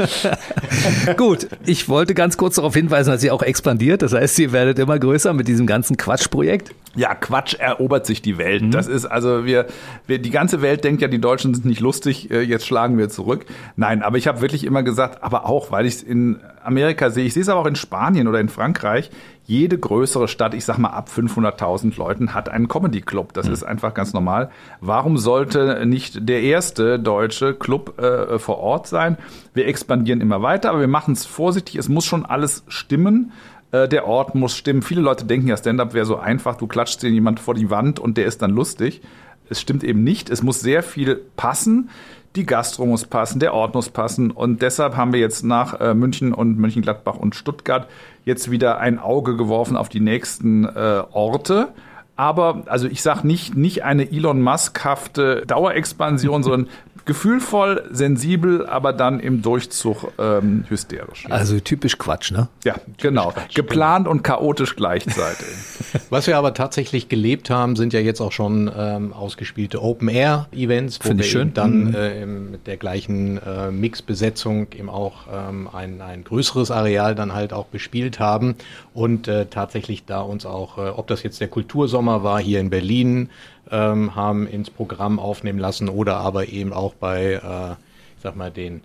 [1.17, 4.03] Gut, ich wollte ganz kurz darauf hinweisen, dass ihr auch expandiert.
[4.03, 6.75] Das heißt, ihr werdet immer größer mit diesem ganzen Quatschprojekt.
[6.95, 8.73] Ja, Quatsch erobert sich die Welt.
[8.73, 9.67] Das ist also wir,
[10.07, 12.31] wir, die ganze Welt denkt ja, die Deutschen sind nicht lustig.
[12.31, 13.45] äh, Jetzt schlagen wir zurück.
[13.77, 17.25] Nein, aber ich habe wirklich immer gesagt, aber auch, weil ich es in Amerika sehe,
[17.25, 19.11] ich sehe es aber auch in Spanien oder in Frankreich.
[19.45, 23.33] Jede größere Stadt, ich sag mal ab 500.000 Leuten, hat einen Comedy Club.
[23.33, 24.51] Das ist einfach ganz normal.
[24.81, 29.17] Warum sollte nicht der erste deutsche Club äh, vor Ort sein?
[29.55, 31.77] Wir expandieren immer weiter, aber wir machen es vorsichtig.
[31.77, 33.33] Es muss schon alles stimmen.
[33.71, 34.83] Äh, der Ort muss stimmen.
[34.83, 36.57] Viele Leute denken ja, Stand-up wäre so einfach.
[36.57, 39.01] Du klatschst dir jemand vor die Wand und der ist dann lustig.
[39.49, 40.31] Es stimmt eben nicht.
[40.31, 41.91] Es muss sehr viel passen.
[42.37, 44.31] Die Gastro muss passen, der Ort muss passen.
[44.31, 47.89] Und deshalb haben wir jetzt nach äh, München und Mönchengladbach und Stuttgart
[48.27, 51.69] jetzt wieder ein Auge geworfen auf die nächsten äh, Orte.
[52.15, 56.69] Aber, also ich sage nicht, nicht eine Elon Musk-hafte Dauerexpansion, sondern
[57.07, 61.25] gefühlvoll, sensibel, aber dann im Durchzug ähm, hysterisch.
[61.31, 62.49] Also typisch Quatsch, ne?
[62.65, 63.33] Ja, genau.
[63.55, 65.47] Geplant und chaotisch gleichzeitig.
[66.11, 71.09] Was wir aber tatsächlich gelebt haben, sind ja jetzt auch schon ähm, ausgespielte Open-Air-Events, wo
[71.09, 71.55] Finde wir schön.
[71.55, 77.15] dann äh, im, mit der gleichen äh, Mixbesetzung eben auch ähm, ein, ein größeres Areal
[77.15, 78.57] dann halt auch bespielt haben
[78.95, 82.69] und äh, tatsächlich da uns auch, äh, ob das jetzt der Kultursommer war hier in
[82.71, 83.31] Berlin,
[83.71, 87.73] ähm, haben ins Programm aufnehmen lassen oder aber eben auch bei, äh,
[88.17, 88.83] ich sag mal, den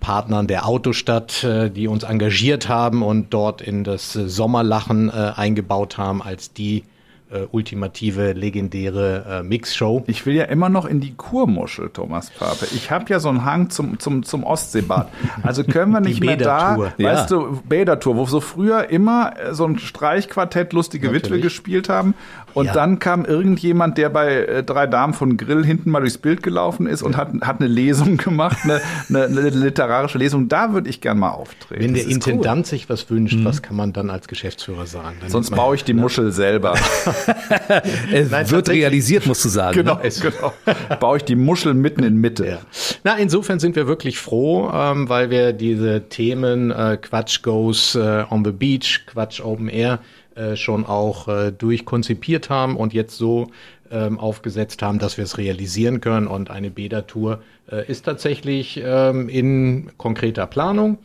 [0.00, 5.98] Partnern der Autostadt, äh, die uns engagiert haben und dort in das Sommerlachen äh, eingebaut
[5.98, 6.84] haben als die
[7.30, 10.02] äh, ultimative, legendäre äh, Mixshow.
[10.06, 12.66] Ich will ja immer noch in die Kurmuschel, Thomas Pape.
[12.74, 15.08] Ich habe ja so einen Hang zum, zum, zum Ostseebad.
[15.42, 16.76] Also können wir nicht mehr da.
[16.96, 17.10] Ja.
[17.10, 21.42] weißt du, Bädertour, wo so früher immer äh, so ein Streichquartett lustige Witwe Natürlich.
[21.42, 22.14] gespielt haben.
[22.58, 22.72] Und Ja.
[22.72, 26.86] dann kam irgendjemand, der bei äh, drei Damen von Grill hinten mal durchs Bild gelaufen
[26.86, 30.48] ist und hat, hat eine Lesung gemacht, eine, eine, eine literarische Lesung.
[30.48, 31.82] Da würde ich gern mal auftreten.
[31.82, 35.16] Wenn der Intendant sich was wünscht, was kann man dann als Geschäftsführer sagen?
[35.20, 36.74] Dann Sonst baue ich die Muschel selber.
[38.12, 39.76] Es Nein, wird realisiert, musst du sagen.
[39.76, 40.10] genau, Ne?
[40.20, 40.52] genau.
[41.00, 42.46] Baue ich die Muschel mitten in Mitte.
[42.46, 42.58] Ja.
[43.04, 48.24] Na, insofern sind wir wirklich froh, ähm, weil wir diese Themen äh, Quatsch Goes äh,
[48.30, 50.00] on the Beach, Quatsch Open Air
[50.38, 53.48] äh, schon auch äh, durchkonzipiert haben und jetzt so
[53.90, 56.26] ähm, aufgesetzt haben, dass wir es realisieren können.
[56.26, 60.98] Und eine Bäder-Tour äh, ist tatsächlich ähm, in konkreter Planung.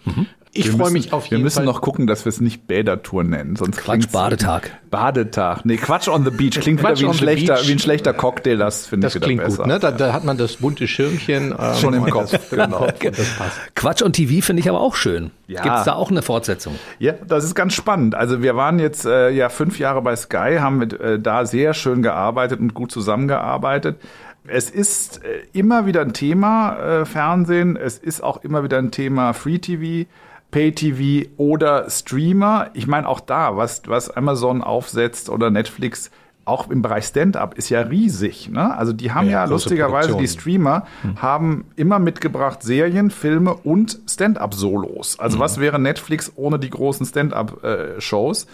[0.56, 1.66] Ich freue mich auf jeden Wir müssen Fall.
[1.66, 4.70] noch gucken, dass wir es nicht Bädertour nennen, sonst Quatsch, Badetag.
[4.92, 5.66] Badetag.
[5.66, 6.60] Nee, Quatsch on the Beach.
[6.60, 7.68] Klingt Quatsch wieder wie ein, on the schlechter, Beach.
[7.68, 9.58] wie ein schlechter Cocktail, das finde ich das wieder klingt besser.
[9.64, 9.80] gut, ne?
[9.80, 12.84] Da, da hat man das bunte Schirmchen ähm, Schon im und Kopf, Das, genau.
[12.88, 13.58] und das passt.
[13.76, 15.32] Quatsch und TV finde ich aber auch schön.
[15.48, 15.64] Ja.
[15.64, 16.76] Gibt es da auch eine Fortsetzung?
[17.00, 18.14] Ja, das ist ganz spannend.
[18.14, 21.74] Also wir waren jetzt äh, ja fünf Jahre bei Sky, haben mit, äh, da sehr
[21.74, 23.98] schön gearbeitet und gut zusammengearbeitet.
[24.46, 27.76] Es ist äh, immer wieder ein Thema äh, Fernsehen.
[27.76, 30.08] Es ist auch immer wieder ein Thema Free TV.
[30.54, 32.70] Pay-TV oder Streamer.
[32.76, 36.12] Ich meine auch da, was, was Amazon aufsetzt oder Netflix,
[36.46, 38.50] auch im Bereich Stand-up ist ja riesig.
[38.50, 38.76] Ne?
[38.76, 40.28] Also die haben ja, Ja, lustigerweise, die.
[40.28, 40.86] Streamer
[41.22, 45.20] haben immer mitgebracht Serien, Filme und Stand-up-Solos.
[45.20, 48.48] Also was wäre Netflix ohne die großen Stand-up-Shows?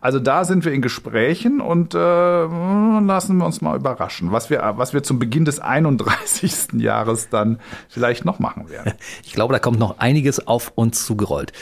[0.00, 4.74] Also da sind wir in Gesprächen und äh, lassen wir uns mal überraschen, was wir,
[4.76, 6.74] was wir zum Beginn des 31.
[6.74, 8.92] Jahres dann vielleicht noch machen werden.
[9.24, 11.52] Ich glaube, da kommt noch einiges auf uns zugerollt.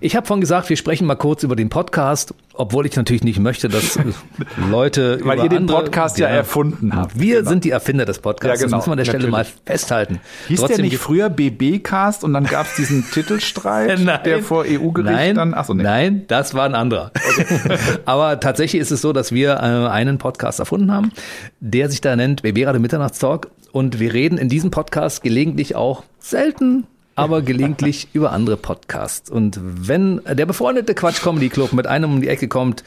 [0.00, 3.38] Ich habe vorhin gesagt, wir sprechen mal kurz über den Podcast, obwohl ich natürlich nicht
[3.40, 3.98] möchte, dass
[4.70, 7.18] Leute Weil ihr den andere- Podcast ja erfunden habt.
[7.18, 7.48] Wir Genau.
[7.50, 8.60] sind die Erfinder des Podcasts.
[8.60, 8.76] Ja, genau.
[8.78, 9.54] Das muss man an der Stelle Natürlich.
[9.54, 10.20] mal festhalten.
[10.48, 14.20] Hieß der Trotzdem nicht früher BB-Cast und dann gab es diesen Titelstreit, Nein.
[14.24, 15.54] der vor EU-Gericht Nein, dann.
[15.54, 15.82] Achso, nee.
[15.82, 17.10] nein, das war ein anderer.
[18.04, 21.12] Aber tatsächlich ist es so, dass wir äh, einen Podcast erfunden haben,
[21.60, 23.48] der sich da nennt Bebera de Mitternachtstalk.
[23.72, 29.30] Und wir reden in diesem Podcast gelegentlich auch selten, aber gelegentlich über andere Podcasts.
[29.30, 32.84] Und wenn der befreundete Quatsch Comedy Club mit einem um die Ecke kommt,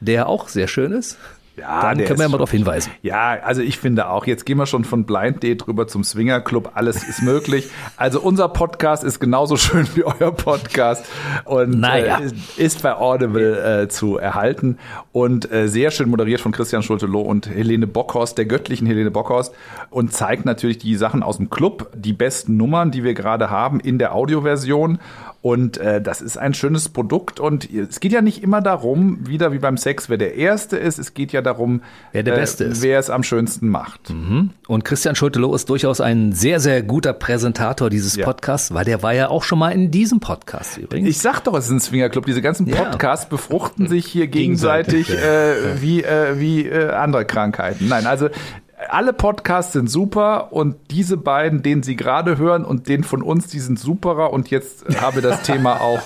[0.00, 1.18] der auch sehr schön ist,
[1.60, 2.90] Ja, dann können wir mal darauf hinweisen.
[3.02, 6.40] Ja, also ich finde auch, jetzt gehen wir schon von Blind Date rüber zum Swinger
[6.40, 7.68] Club, alles ist möglich.
[7.96, 11.04] Also unser Podcast ist genauso schön wie euer Podcast
[11.44, 12.20] und Naja.
[12.20, 12.30] äh,
[12.62, 14.78] ist bei Audible äh, zu erhalten
[15.12, 19.54] und äh, sehr schön moderiert von Christian Schulte-Loh und Helene Bockhorst, der göttlichen Helene Bockhorst
[19.90, 23.80] und zeigt natürlich die Sachen aus dem Club, die besten Nummern, die wir gerade haben
[23.80, 24.98] in der Audioversion
[25.42, 29.52] und äh, das ist ein schönes Produkt und es geht ja nicht immer darum, wieder
[29.52, 31.80] wie beim Sex, wer der Erste ist, es geht ja darum,
[32.12, 32.82] Wer der äh, Beste ist.
[32.82, 34.12] wer es am schönsten macht.
[34.68, 38.26] Und Christian Schulte-Loh ist durchaus ein sehr, sehr guter Präsentator dieses Ja.
[38.26, 41.08] Podcasts, weil der war ja auch schon mal in diesem Podcast übrigens.
[41.08, 42.26] Ich sag doch, es ist ein Swingerclub.
[42.26, 42.76] Diese ganzen Ja.
[42.84, 45.10] Podcasts befruchten sich hier gegenseitig, Gegenseitig,
[45.78, 47.88] äh, wie, äh, wie äh, andere Krankheiten.
[47.88, 48.28] Nein, also
[48.88, 53.48] alle Podcasts sind super und diese beiden, den Sie gerade hören und den von uns,
[53.48, 56.00] die sind superer und jetzt habe das Thema auch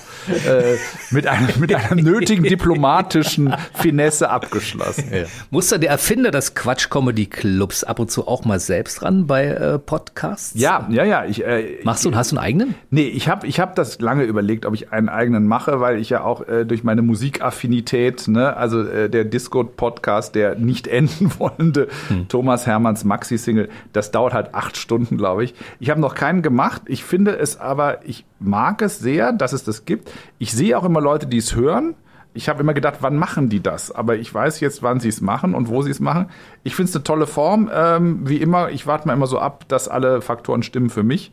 [0.46, 0.76] äh,
[1.10, 5.04] mit, einem, mit einer nötigen diplomatischen Finesse abgeschlossen.
[5.50, 9.78] Muss da der Erfinder des Quatsch-Comedy-Clubs ab und zu auch mal selbst ran bei äh,
[9.78, 10.58] Podcasts?
[10.58, 11.24] Ja, ja, ja.
[11.24, 12.74] Ich, äh, Machst du und hast du einen eigenen?
[12.90, 16.10] Nee, ich habe ich hab das lange überlegt, ob ich einen eigenen mache, weil ich
[16.10, 21.88] ja auch äh, durch meine Musikaffinität, ne, also äh, der Disco-Podcast, der nicht enden wollende
[22.28, 25.54] Thomas Hermanns Maxi-Single, das dauert halt acht Stunden, glaube ich.
[25.80, 26.82] Ich habe noch keinen gemacht.
[26.86, 30.10] Ich finde es aber, ich mag es sehr, dass es das gibt.
[30.38, 31.94] Ich sehe auch immer Leute, die es hören.
[32.36, 33.92] Ich habe immer gedacht, wann machen die das?
[33.92, 36.26] Aber ich weiß jetzt, wann sie es machen und wo sie es machen.
[36.64, 37.70] Ich finde es eine tolle Form.
[37.72, 41.32] Ähm, wie immer, ich warte mal immer so ab, dass alle Faktoren stimmen für mich.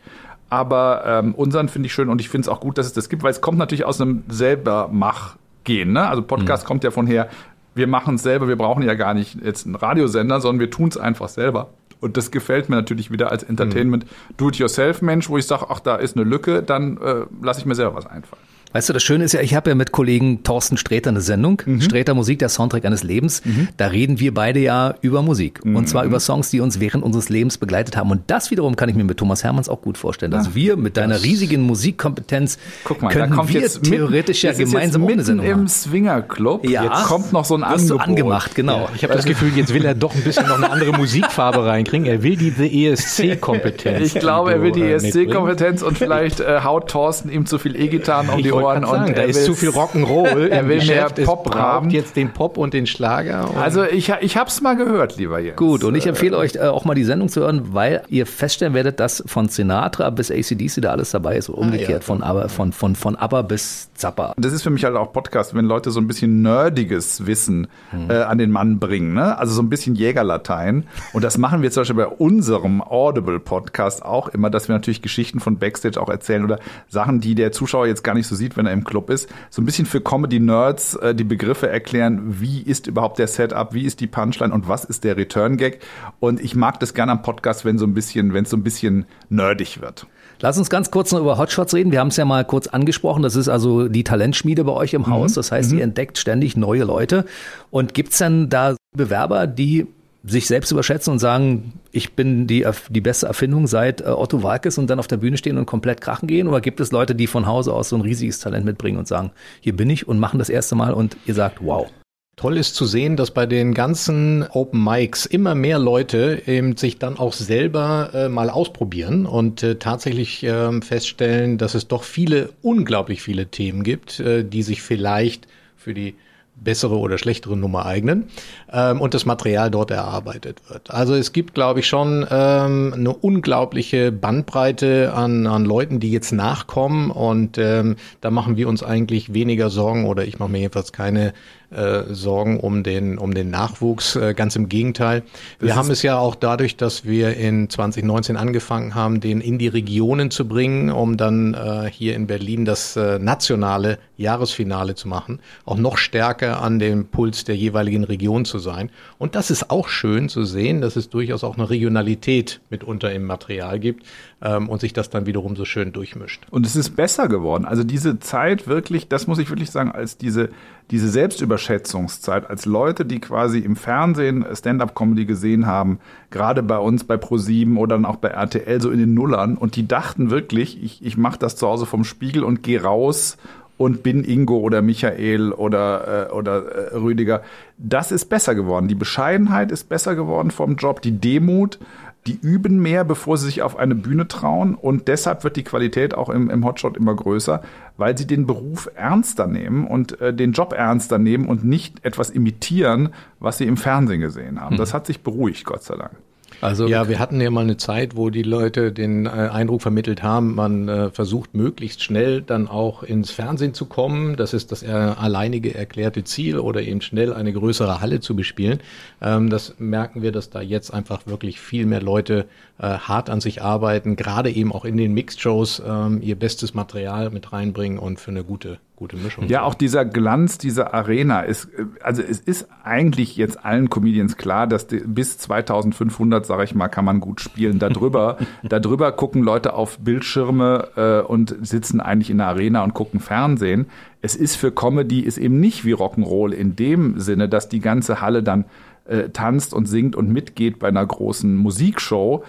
[0.52, 3.10] Aber ähm, unseren finde ich schön und ich finde es auch gut, dass es das
[3.10, 5.94] gibt, weil es kommt natürlich aus einem selber Mach-Gehen.
[5.94, 6.06] Ne?
[6.08, 7.30] Also Podcast kommt ja von her,
[7.74, 10.90] wir machen es selber, wir brauchen ja gar nicht jetzt einen Radiosender, sondern wir tun
[10.90, 11.70] es einfach selber.
[12.00, 14.06] Und das gefällt mir natürlich wieder als Entertainment
[14.38, 17.96] Do-it-yourself-Mensch, wo ich sage, ach, da ist eine Lücke, dann äh, lasse ich mir selber
[17.96, 18.44] was einfallen.
[18.74, 21.62] Weißt du, das Schöne ist ja, ich habe ja mit Kollegen Thorsten Sträter eine Sendung,
[21.66, 21.82] Mhm.
[21.82, 23.42] Sträter Musik, der Soundtrack eines Lebens.
[23.78, 25.60] Da reden wir beide ja über Musik.
[25.64, 25.88] Und Mhm.
[25.88, 28.12] zwar über Songs, die uns während unseres Lebens begleitet haben.
[28.12, 30.32] Und das wiederum kann ich mir mit Thomas Hermanns auch gut vorstellen.
[30.32, 34.60] Dass wir mit deiner riesigen Musikkompetenz Ah, Guck mal, kommt wir jetzt theoretisch ja jetzt
[34.60, 35.68] ist gemeinsam jetzt mitten Sendung im.
[35.68, 36.68] Swingerclub.
[36.70, 36.84] Ja.
[36.84, 38.10] Jetzt kommt noch so ein Wirst du Angebot.
[38.10, 38.90] angemacht, genau.
[38.96, 42.06] Ich habe das Gefühl, jetzt will er doch ein bisschen noch eine andere Musikfarbe reinkriegen.
[42.08, 44.02] Er will diese ESC-Kompetenz.
[44.14, 44.82] Ich glaube, er will die.
[44.82, 48.61] ESC-Kompetenz und vielleicht äh, haut Thorsten ihm zu viel E-Gitarren um die Ohren.
[48.62, 50.48] Sagen, und da ist zu viel Rock'n'Roll.
[50.52, 51.20] Er will mehr Geschäft.
[51.20, 51.90] Es Pop haben.
[51.90, 53.50] jetzt den Pop und den Schlager.
[53.50, 55.56] Und Also ich, ich hab's mal gehört, lieber Jens.
[55.58, 58.74] Gut, und ich empfehle euch äh, auch mal die Sendung zu hören, weil ihr feststellen
[58.74, 62.00] werdet, dass von Sinatra bis ACDC da alles dabei ist, Ah, umgekehrt, ja.
[62.02, 64.34] von, aber, von, von, von ABBA bis Zappa.
[64.38, 67.68] Das ist für mich halt auch Podcast, wenn Leute so ein bisschen nerdiges Wissen
[68.10, 69.38] äh, an den Mann bringen, ne?
[69.38, 70.86] Also so ein bisschen Jägerlatein.
[71.14, 75.40] Und das machen wir zum Beispiel bei unserem Audible-Podcast auch immer, dass wir natürlich Geschichten
[75.40, 76.60] von Backstage auch erzählen oder
[76.90, 79.30] Sachen, die der Zuschauer jetzt gar nicht so sieht, wenn er im Club ist.
[79.50, 83.84] So ein bisschen für Comedy-Nerds äh, die Begriffe erklären, wie ist überhaupt der Setup, wie
[83.86, 85.80] ist die Punchline und was ist der Return-Gag.
[86.20, 88.64] Und ich mag das gerne am Podcast, wenn so ein bisschen, wenn es so ein
[88.64, 90.06] bisschen nerdig wird.
[90.40, 91.92] Lass uns ganz kurz noch über Hotshots reden.
[91.92, 93.22] Wir haben es ja mal kurz angesprochen.
[93.22, 95.08] Das ist also die Talentschmiede bei euch im Mhm.
[95.12, 95.34] Haus.
[95.34, 97.26] Das heißt, ihr entdeckt ständig neue Leute.
[97.70, 99.86] Und gibt's denn da Bewerber, die
[100.24, 104.78] sich selbst überschätzen und sagen, ich bin die, die beste Erfindung seit äh, Otto Walkes
[104.78, 106.48] und dann auf der Bühne stehen und komplett krachen gehen?
[106.48, 109.32] Oder gibt es Leute, die von Hause aus so ein riesiges Talent mitbringen und sagen,
[109.62, 111.90] hier bin ich und machen das erste Mal und ihr sagt, wow.
[112.38, 116.98] Toll ist zu sehen, dass bei den ganzen Open Mics immer mehr Leute eben sich
[116.98, 122.50] dann auch selber äh, mal ausprobieren und äh, tatsächlich ähm, feststellen, dass es doch viele,
[122.62, 126.16] unglaublich viele Themen gibt, äh, die sich vielleicht für die
[126.64, 128.30] bessere oder schlechtere Nummer eignen
[128.72, 130.92] ähm, und das Material dort erarbeitet wird.
[130.92, 136.32] Also es gibt, glaube ich, schon ähm, eine unglaubliche Bandbreite an, an Leuten, die jetzt
[136.32, 140.94] nachkommen und ähm, da machen wir uns eigentlich weniger Sorgen oder ich mache mir jedenfalls
[140.94, 141.34] keine
[141.72, 144.16] äh, sorgen um den, um den Nachwuchs.
[144.16, 145.24] Äh, ganz im Gegenteil.
[145.60, 149.58] Wir das haben es ja auch dadurch, dass wir in 2019 angefangen haben, den in
[149.58, 155.08] die Regionen zu bringen, um dann äh, hier in Berlin das äh, nationale Jahresfinale zu
[155.08, 158.92] machen, auch noch stärker an dem Puls der jeweiligen Region zu sein.
[159.18, 163.26] Und das ist auch schön zu sehen, dass es durchaus auch eine Regionalität mitunter im
[163.26, 164.06] Material gibt
[164.42, 166.44] ähm, und sich das dann wiederum so schön durchmischt.
[166.52, 167.66] Und es ist besser geworden.
[167.66, 170.50] Also diese Zeit wirklich, das muss ich wirklich sagen, als diese,
[170.92, 177.18] diese Selbstüberschätzungszeit, als Leute, die quasi im Fernsehen Stand-up-Comedy gesehen haben, gerade bei uns bei
[177.18, 181.04] ProSieben oder dann auch bei RTL so in den Nullern und die dachten wirklich, ich,
[181.04, 183.38] ich mache das zu Hause vom Spiegel und gehe raus
[183.78, 187.42] und bin Ingo oder Michael oder, äh, oder äh, Rüdiger.
[187.78, 188.88] Das ist besser geworden.
[188.88, 191.80] Die Bescheidenheit ist besser geworden vom Job, die Demut
[192.28, 196.14] die üben mehr, bevor sie sich auf eine Bühne trauen und deshalb wird die Qualität
[196.14, 197.64] auch im, im Hotshot immer größer,
[197.98, 202.30] weil sie den Beruf ernster nehmen und äh, den Job ernster nehmen und nicht etwas
[202.30, 203.10] imitieren,
[203.40, 204.76] was sie im Fernsehen gesehen haben.
[204.76, 204.80] Mhm.
[204.80, 206.12] Das hat sich beruhigt, Gott sei Dank.
[206.60, 210.22] Also ja, wir hatten ja mal eine Zeit, wo die Leute den äh, Eindruck vermittelt
[210.22, 214.36] haben, man äh, versucht möglichst schnell dann auch ins Fernsehen zu kommen.
[214.36, 218.80] Das ist das äh, alleinige erklärte Ziel oder eben schnell eine größere Halle zu bespielen.
[219.22, 222.46] Ähm, das merken wir, dass da jetzt einfach wirklich viel mehr Leute
[222.80, 227.30] äh, hart an sich arbeiten, gerade eben auch in den Mixed-Shows ähm, ihr bestes Material
[227.30, 229.48] mit reinbringen und für eine gute gute Mischung.
[229.48, 231.70] Ja, auch dieser Glanz dieser Arena ist,
[232.04, 236.88] also es ist eigentlich jetzt allen Comedians klar, dass die, bis 2500, sage ich mal,
[236.88, 237.80] kann man gut spielen.
[237.80, 243.20] Darüber, darüber gucken Leute auf Bildschirme äh, und sitzen eigentlich in der Arena und gucken
[243.20, 243.88] Fernsehen.
[244.22, 248.22] Es ist für Comedy ist eben nicht wie Rock'n'Roll in dem Sinne, dass die ganze
[248.22, 248.66] Halle dann
[249.06, 252.44] äh, tanzt und singt und mitgeht bei einer großen Musikshow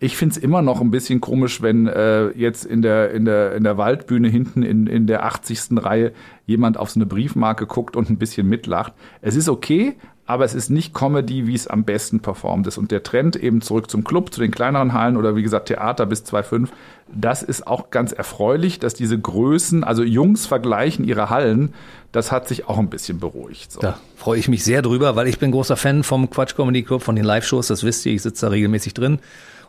[0.00, 3.64] ich find's immer noch ein bisschen komisch, wenn äh, jetzt in der, in, der, in
[3.64, 5.70] der Waldbühne hinten in, in der 80.
[5.72, 6.12] Reihe
[6.46, 8.92] jemand auf so eine Briefmarke guckt und ein bisschen mitlacht.
[9.22, 12.78] Es ist okay, aber es ist nicht Comedy, wie es am besten performt ist.
[12.78, 16.06] Und der Trend eben zurück zum Club, zu den kleineren Hallen oder wie gesagt Theater
[16.06, 16.68] bis 2,5,
[17.12, 21.72] das ist auch ganz erfreulich, dass diese Größen, also Jungs vergleichen ihre Hallen,
[22.12, 23.72] das hat sich auch ein bisschen beruhigt.
[23.72, 23.80] So.
[23.80, 27.02] Da freue ich mich sehr drüber, weil ich bin großer Fan vom Quatsch Comedy Club,
[27.02, 29.18] von den Live-Shows, das wisst ihr, ich sitze da regelmäßig drin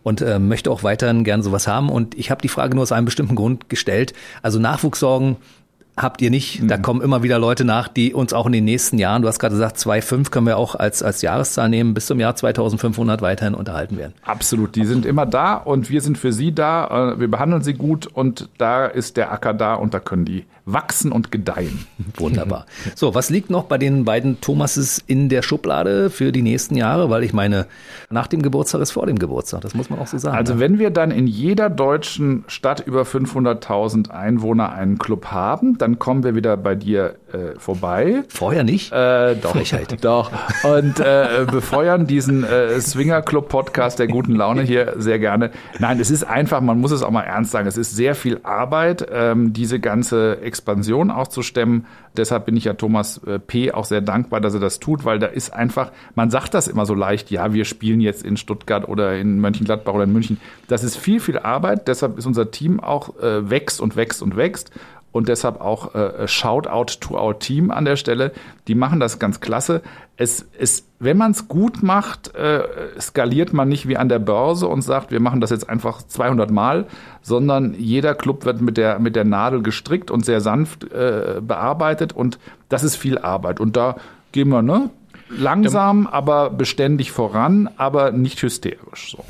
[0.03, 1.89] und äh, möchte auch weiterhin gern sowas haben.
[1.89, 4.13] Und ich habe die Frage nur aus einem bestimmten Grund gestellt.
[4.41, 5.37] Also Nachwuchssorgen
[6.01, 6.61] habt ihr nicht.
[6.61, 6.67] Mhm.
[6.67, 9.39] Da kommen immer wieder Leute nach, die uns auch in den nächsten Jahren, du hast
[9.39, 13.53] gerade gesagt, 2,5 können wir auch als, als Jahreszahl nehmen, bis zum Jahr 2500 weiterhin
[13.53, 14.13] unterhalten werden.
[14.23, 17.11] Absolut, die sind immer da und wir sind für sie da.
[17.13, 20.45] Äh, wir behandeln sie gut und da ist der Acker da und da können die
[20.73, 21.85] wachsen und gedeihen.
[22.17, 22.65] Wunderbar.
[22.95, 27.09] So, was liegt noch bei den beiden Thomases in der Schublade für die nächsten Jahre?
[27.09, 27.65] Weil ich meine,
[28.09, 29.61] nach dem Geburtstag ist vor dem Geburtstag.
[29.61, 30.37] Das muss man auch so sagen.
[30.37, 30.59] Also, ne?
[30.59, 36.23] wenn wir dann in jeder deutschen Stadt über 500.000 Einwohner einen Club haben, dann kommen
[36.23, 38.23] wir wieder bei dir äh, vorbei.
[38.27, 38.91] Vorher nicht?
[38.91, 39.51] Äh, doch.
[39.51, 39.97] Frechheit.
[40.03, 40.31] Doch.
[40.63, 45.49] Und äh, befeuern diesen äh, Swinger Club Podcast der guten Laune hier sehr gerne.
[45.79, 48.39] Nein, es ist einfach, man muss es auch mal ernst sagen, es ist sehr viel
[48.43, 51.85] Arbeit, ähm, diese ganze Ex Expansion auch zu stemmen.
[52.17, 53.71] Deshalb bin ich ja Thomas äh, P.
[53.71, 56.85] auch sehr dankbar, dass er das tut, weil da ist einfach, man sagt das immer
[56.85, 60.39] so leicht, ja, wir spielen jetzt in Stuttgart oder in Mönchengladbach oder in München.
[60.67, 61.87] Das ist viel, viel Arbeit.
[61.87, 64.71] Deshalb ist unser Team auch äh, wächst und wächst und wächst
[65.11, 68.31] und deshalb auch äh, Shoutout to our Team an der Stelle.
[68.67, 69.81] Die machen das ganz klasse.
[70.17, 72.63] Es, es, wenn man es gut macht, äh,
[72.99, 76.51] skaliert man nicht wie an der Börse und sagt, wir machen das jetzt einfach 200
[76.51, 76.85] Mal,
[77.21, 82.13] sondern jeder Club wird mit der, mit der Nadel gestrickt und sehr sanft äh, bearbeitet
[82.13, 82.37] und
[82.67, 83.59] das ist viel Arbeit.
[83.59, 83.95] Und da
[84.31, 84.89] gehen wir ne,
[85.29, 89.23] langsam, aber beständig voran, aber nicht hysterisch so.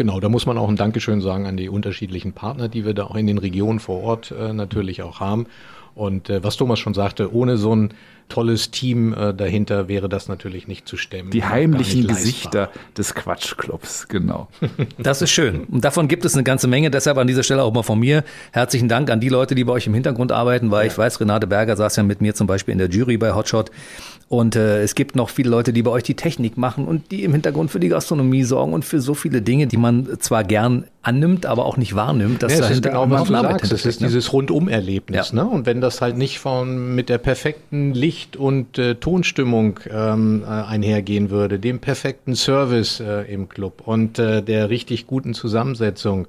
[0.00, 3.04] Genau, da muss man auch ein Dankeschön sagen an die unterschiedlichen Partner, die wir da
[3.04, 5.46] auch in den Regionen vor Ort äh, natürlich auch haben.
[5.94, 7.92] Und äh, was Thomas schon sagte, ohne so ein
[8.30, 11.30] tolles Team äh, dahinter wäre das natürlich nicht zu stemmen.
[11.30, 14.48] Die heimlichen Gesichter des Quatschclubs, genau.
[14.98, 15.64] Das ist schön.
[15.64, 16.90] Und davon gibt es eine ganze Menge.
[16.90, 19.72] Deshalb an dieser Stelle auch mal von mir herzlichen Dank an die Leute, die bei
[19.72, 20.92] euch im Hintergrund arbeiten, weil ja.
[20.92, 23.70] ich weiß, Renate Berger saß ja mit mir zum Beispiel in der Jury bei Hotshot.
[24.28, 27.24] Und äh, es gibt noch viele Leute, die bei euch die Technik machen und die
[27.24, 30.84] im Hintergrund für die Gastronomie sorgen und für so viele Dinge, die man zwar gern
[31.02, 32.42] annimmt, aber auch nicht wahrnimmt.
[32.42, 33.72] Dass ja, das ist genau, was du sagst.
[33.72, 34.08] Das ist ne?
[34.08, 35.30] dieses Rundum-Erlebnis.
[35.30, 35.44] Ja.
[35.44, 35.50] Ne?
[35.50, 40.48] Und wenn das halt nicht von mit der perfekten Licht- und äh, Tonstimmung ähm, äh,
[40.48, 46.26] einhergehen würde, dem perfekten Service äh, im Club und äh, der richtig guten Zusammensetzung,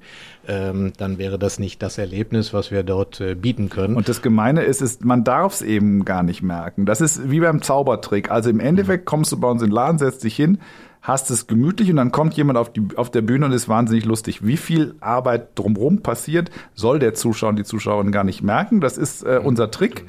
[0.48, 3.96] ähm, dann wäre das nicht das Erlebnis, was wir dort äh, bieten können.
[3.96, 6.86] Und das Gemeine ist, ist man darf es eben gar nicht merken.
[6.86, 8.30] Das ist wie beim Zaubertrick.
[8.30, 10.58] Also im Endeffekt kommst du bei uns in den Laden, setzt dich hin,
[11.02, 14.04] hast es gemütlich und dann kommt jemand auf, die, auf der Bühne und ist wahnsinnig
[14.04, 14.46] lustig.
[14.46, 18.80] Wie viel Arbeit drumherum passiert, soll der Zuschauer und die Zuschauerin gar nicht merken.
[18.80, 20.06] Das ist äh, unser Trick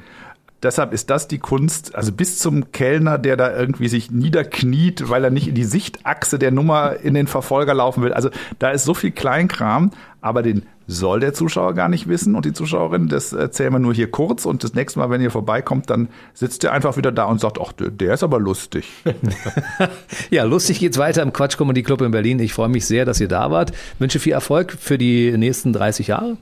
[0.64, 5.24] deshalb ist das die Kunst, also bis zum Kellner, der da irgendwie sich niederkniet, weil
[5.24, 8.12] er nicht in die Sichtachse der Nummer in den Verfolger laufen will.
[8.12, 9.90] Also da ist so viel Kleinkram,
[10.20, 13.94] aber den soll der Zuschauer gar nicht wissen und die Zuschauerin, das erzählen wir nur
[13.94, 17.24] hier kurz und das nächste Mal, wenn ihr vorbeikommt, dann sitzt ihr einfach wieder da
[17.24, 18.90] und sagt, ach, der ist aber lustig.
[20.30, 22.38] ja, lustig geht's weiter im Quatsch Comedy Club in Berlin.
[22.38, 23.72] Ich freue mich sehr, dass ihr da wart.
[23.98, 26.36] Wünsche viel Erfolg für die nächsten 30 Jahre.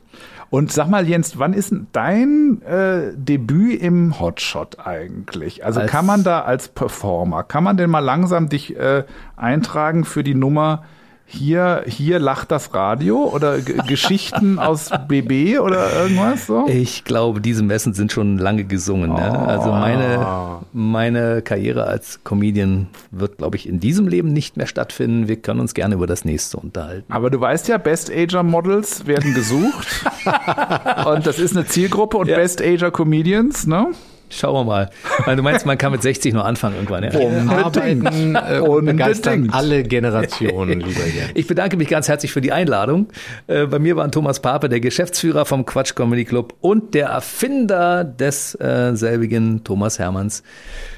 [0.52, 5.64] Und sag mal, Jens, wann ist dein äh, Debüt im Hotshot eigentlich?
[5.64, 10.04] Also als kann man da als Performer, kann man denn mal langsam dich äh, eintragen
[10.04, 10.84] für die Nummer
[11.32, 13.58] hier, hier lacht das Radio oder
[13.88, 16.66] Geschichten aus BB oder irgendwas so?
[16.68, 19.12] Ich glaube, diese Messen sind schon lange gesungen.
[19.12, 19.32] Ne?
[19.32, 19.44] Oh.
[19.46, 25.28] Also meine, meine Karriere als Comedian wird, glaube ich, in diesem Leben nicht mehr stattfinden.
[25.28, 27.10] Wir können uns gerne über das nächste unterhalten.
[27.12, 30.04] Aber du weißt ja, Best Ager Models werden gesucht.
[31.06, 32.36] und das ist eine Zielgruppe und ja.
[32.36, 33.88] Best Ager Comedians, ne?
[34.32, 34.90] Schauen wir mal.
[35.24, 37.04] Weil du meinst, man kann mit 60 nur anfangen irgendwann.
[37.04, 37.64] Ja?
[37.64, 41.32] Arbeiten äh, und begeistern alle Generationen, lieber Jens.
[41.34, 43.08] Ich bedanke mich ganz herzlich für die Einladung.
[43.46, 48.04] Äh, bei mir waren Thomas Pape, der Geschäftsführer vom Quatsch Comedy Club und der Erfinder
[48.04, 50.42] des äh, selbigen Thomas Hermanns.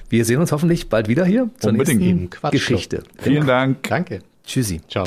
[0.08, 2.00] Wir sehen uns hoffentlich bald wieder hier zur Unbedingt.
[2.00, 3.02] nächsten Geschichte.
[3.18, 3.82] Vielen Dank.
[3.88, 4.20] Danke.
[4.46, 4.80] Tschüssi.
[4.88, 5.06] Ciao.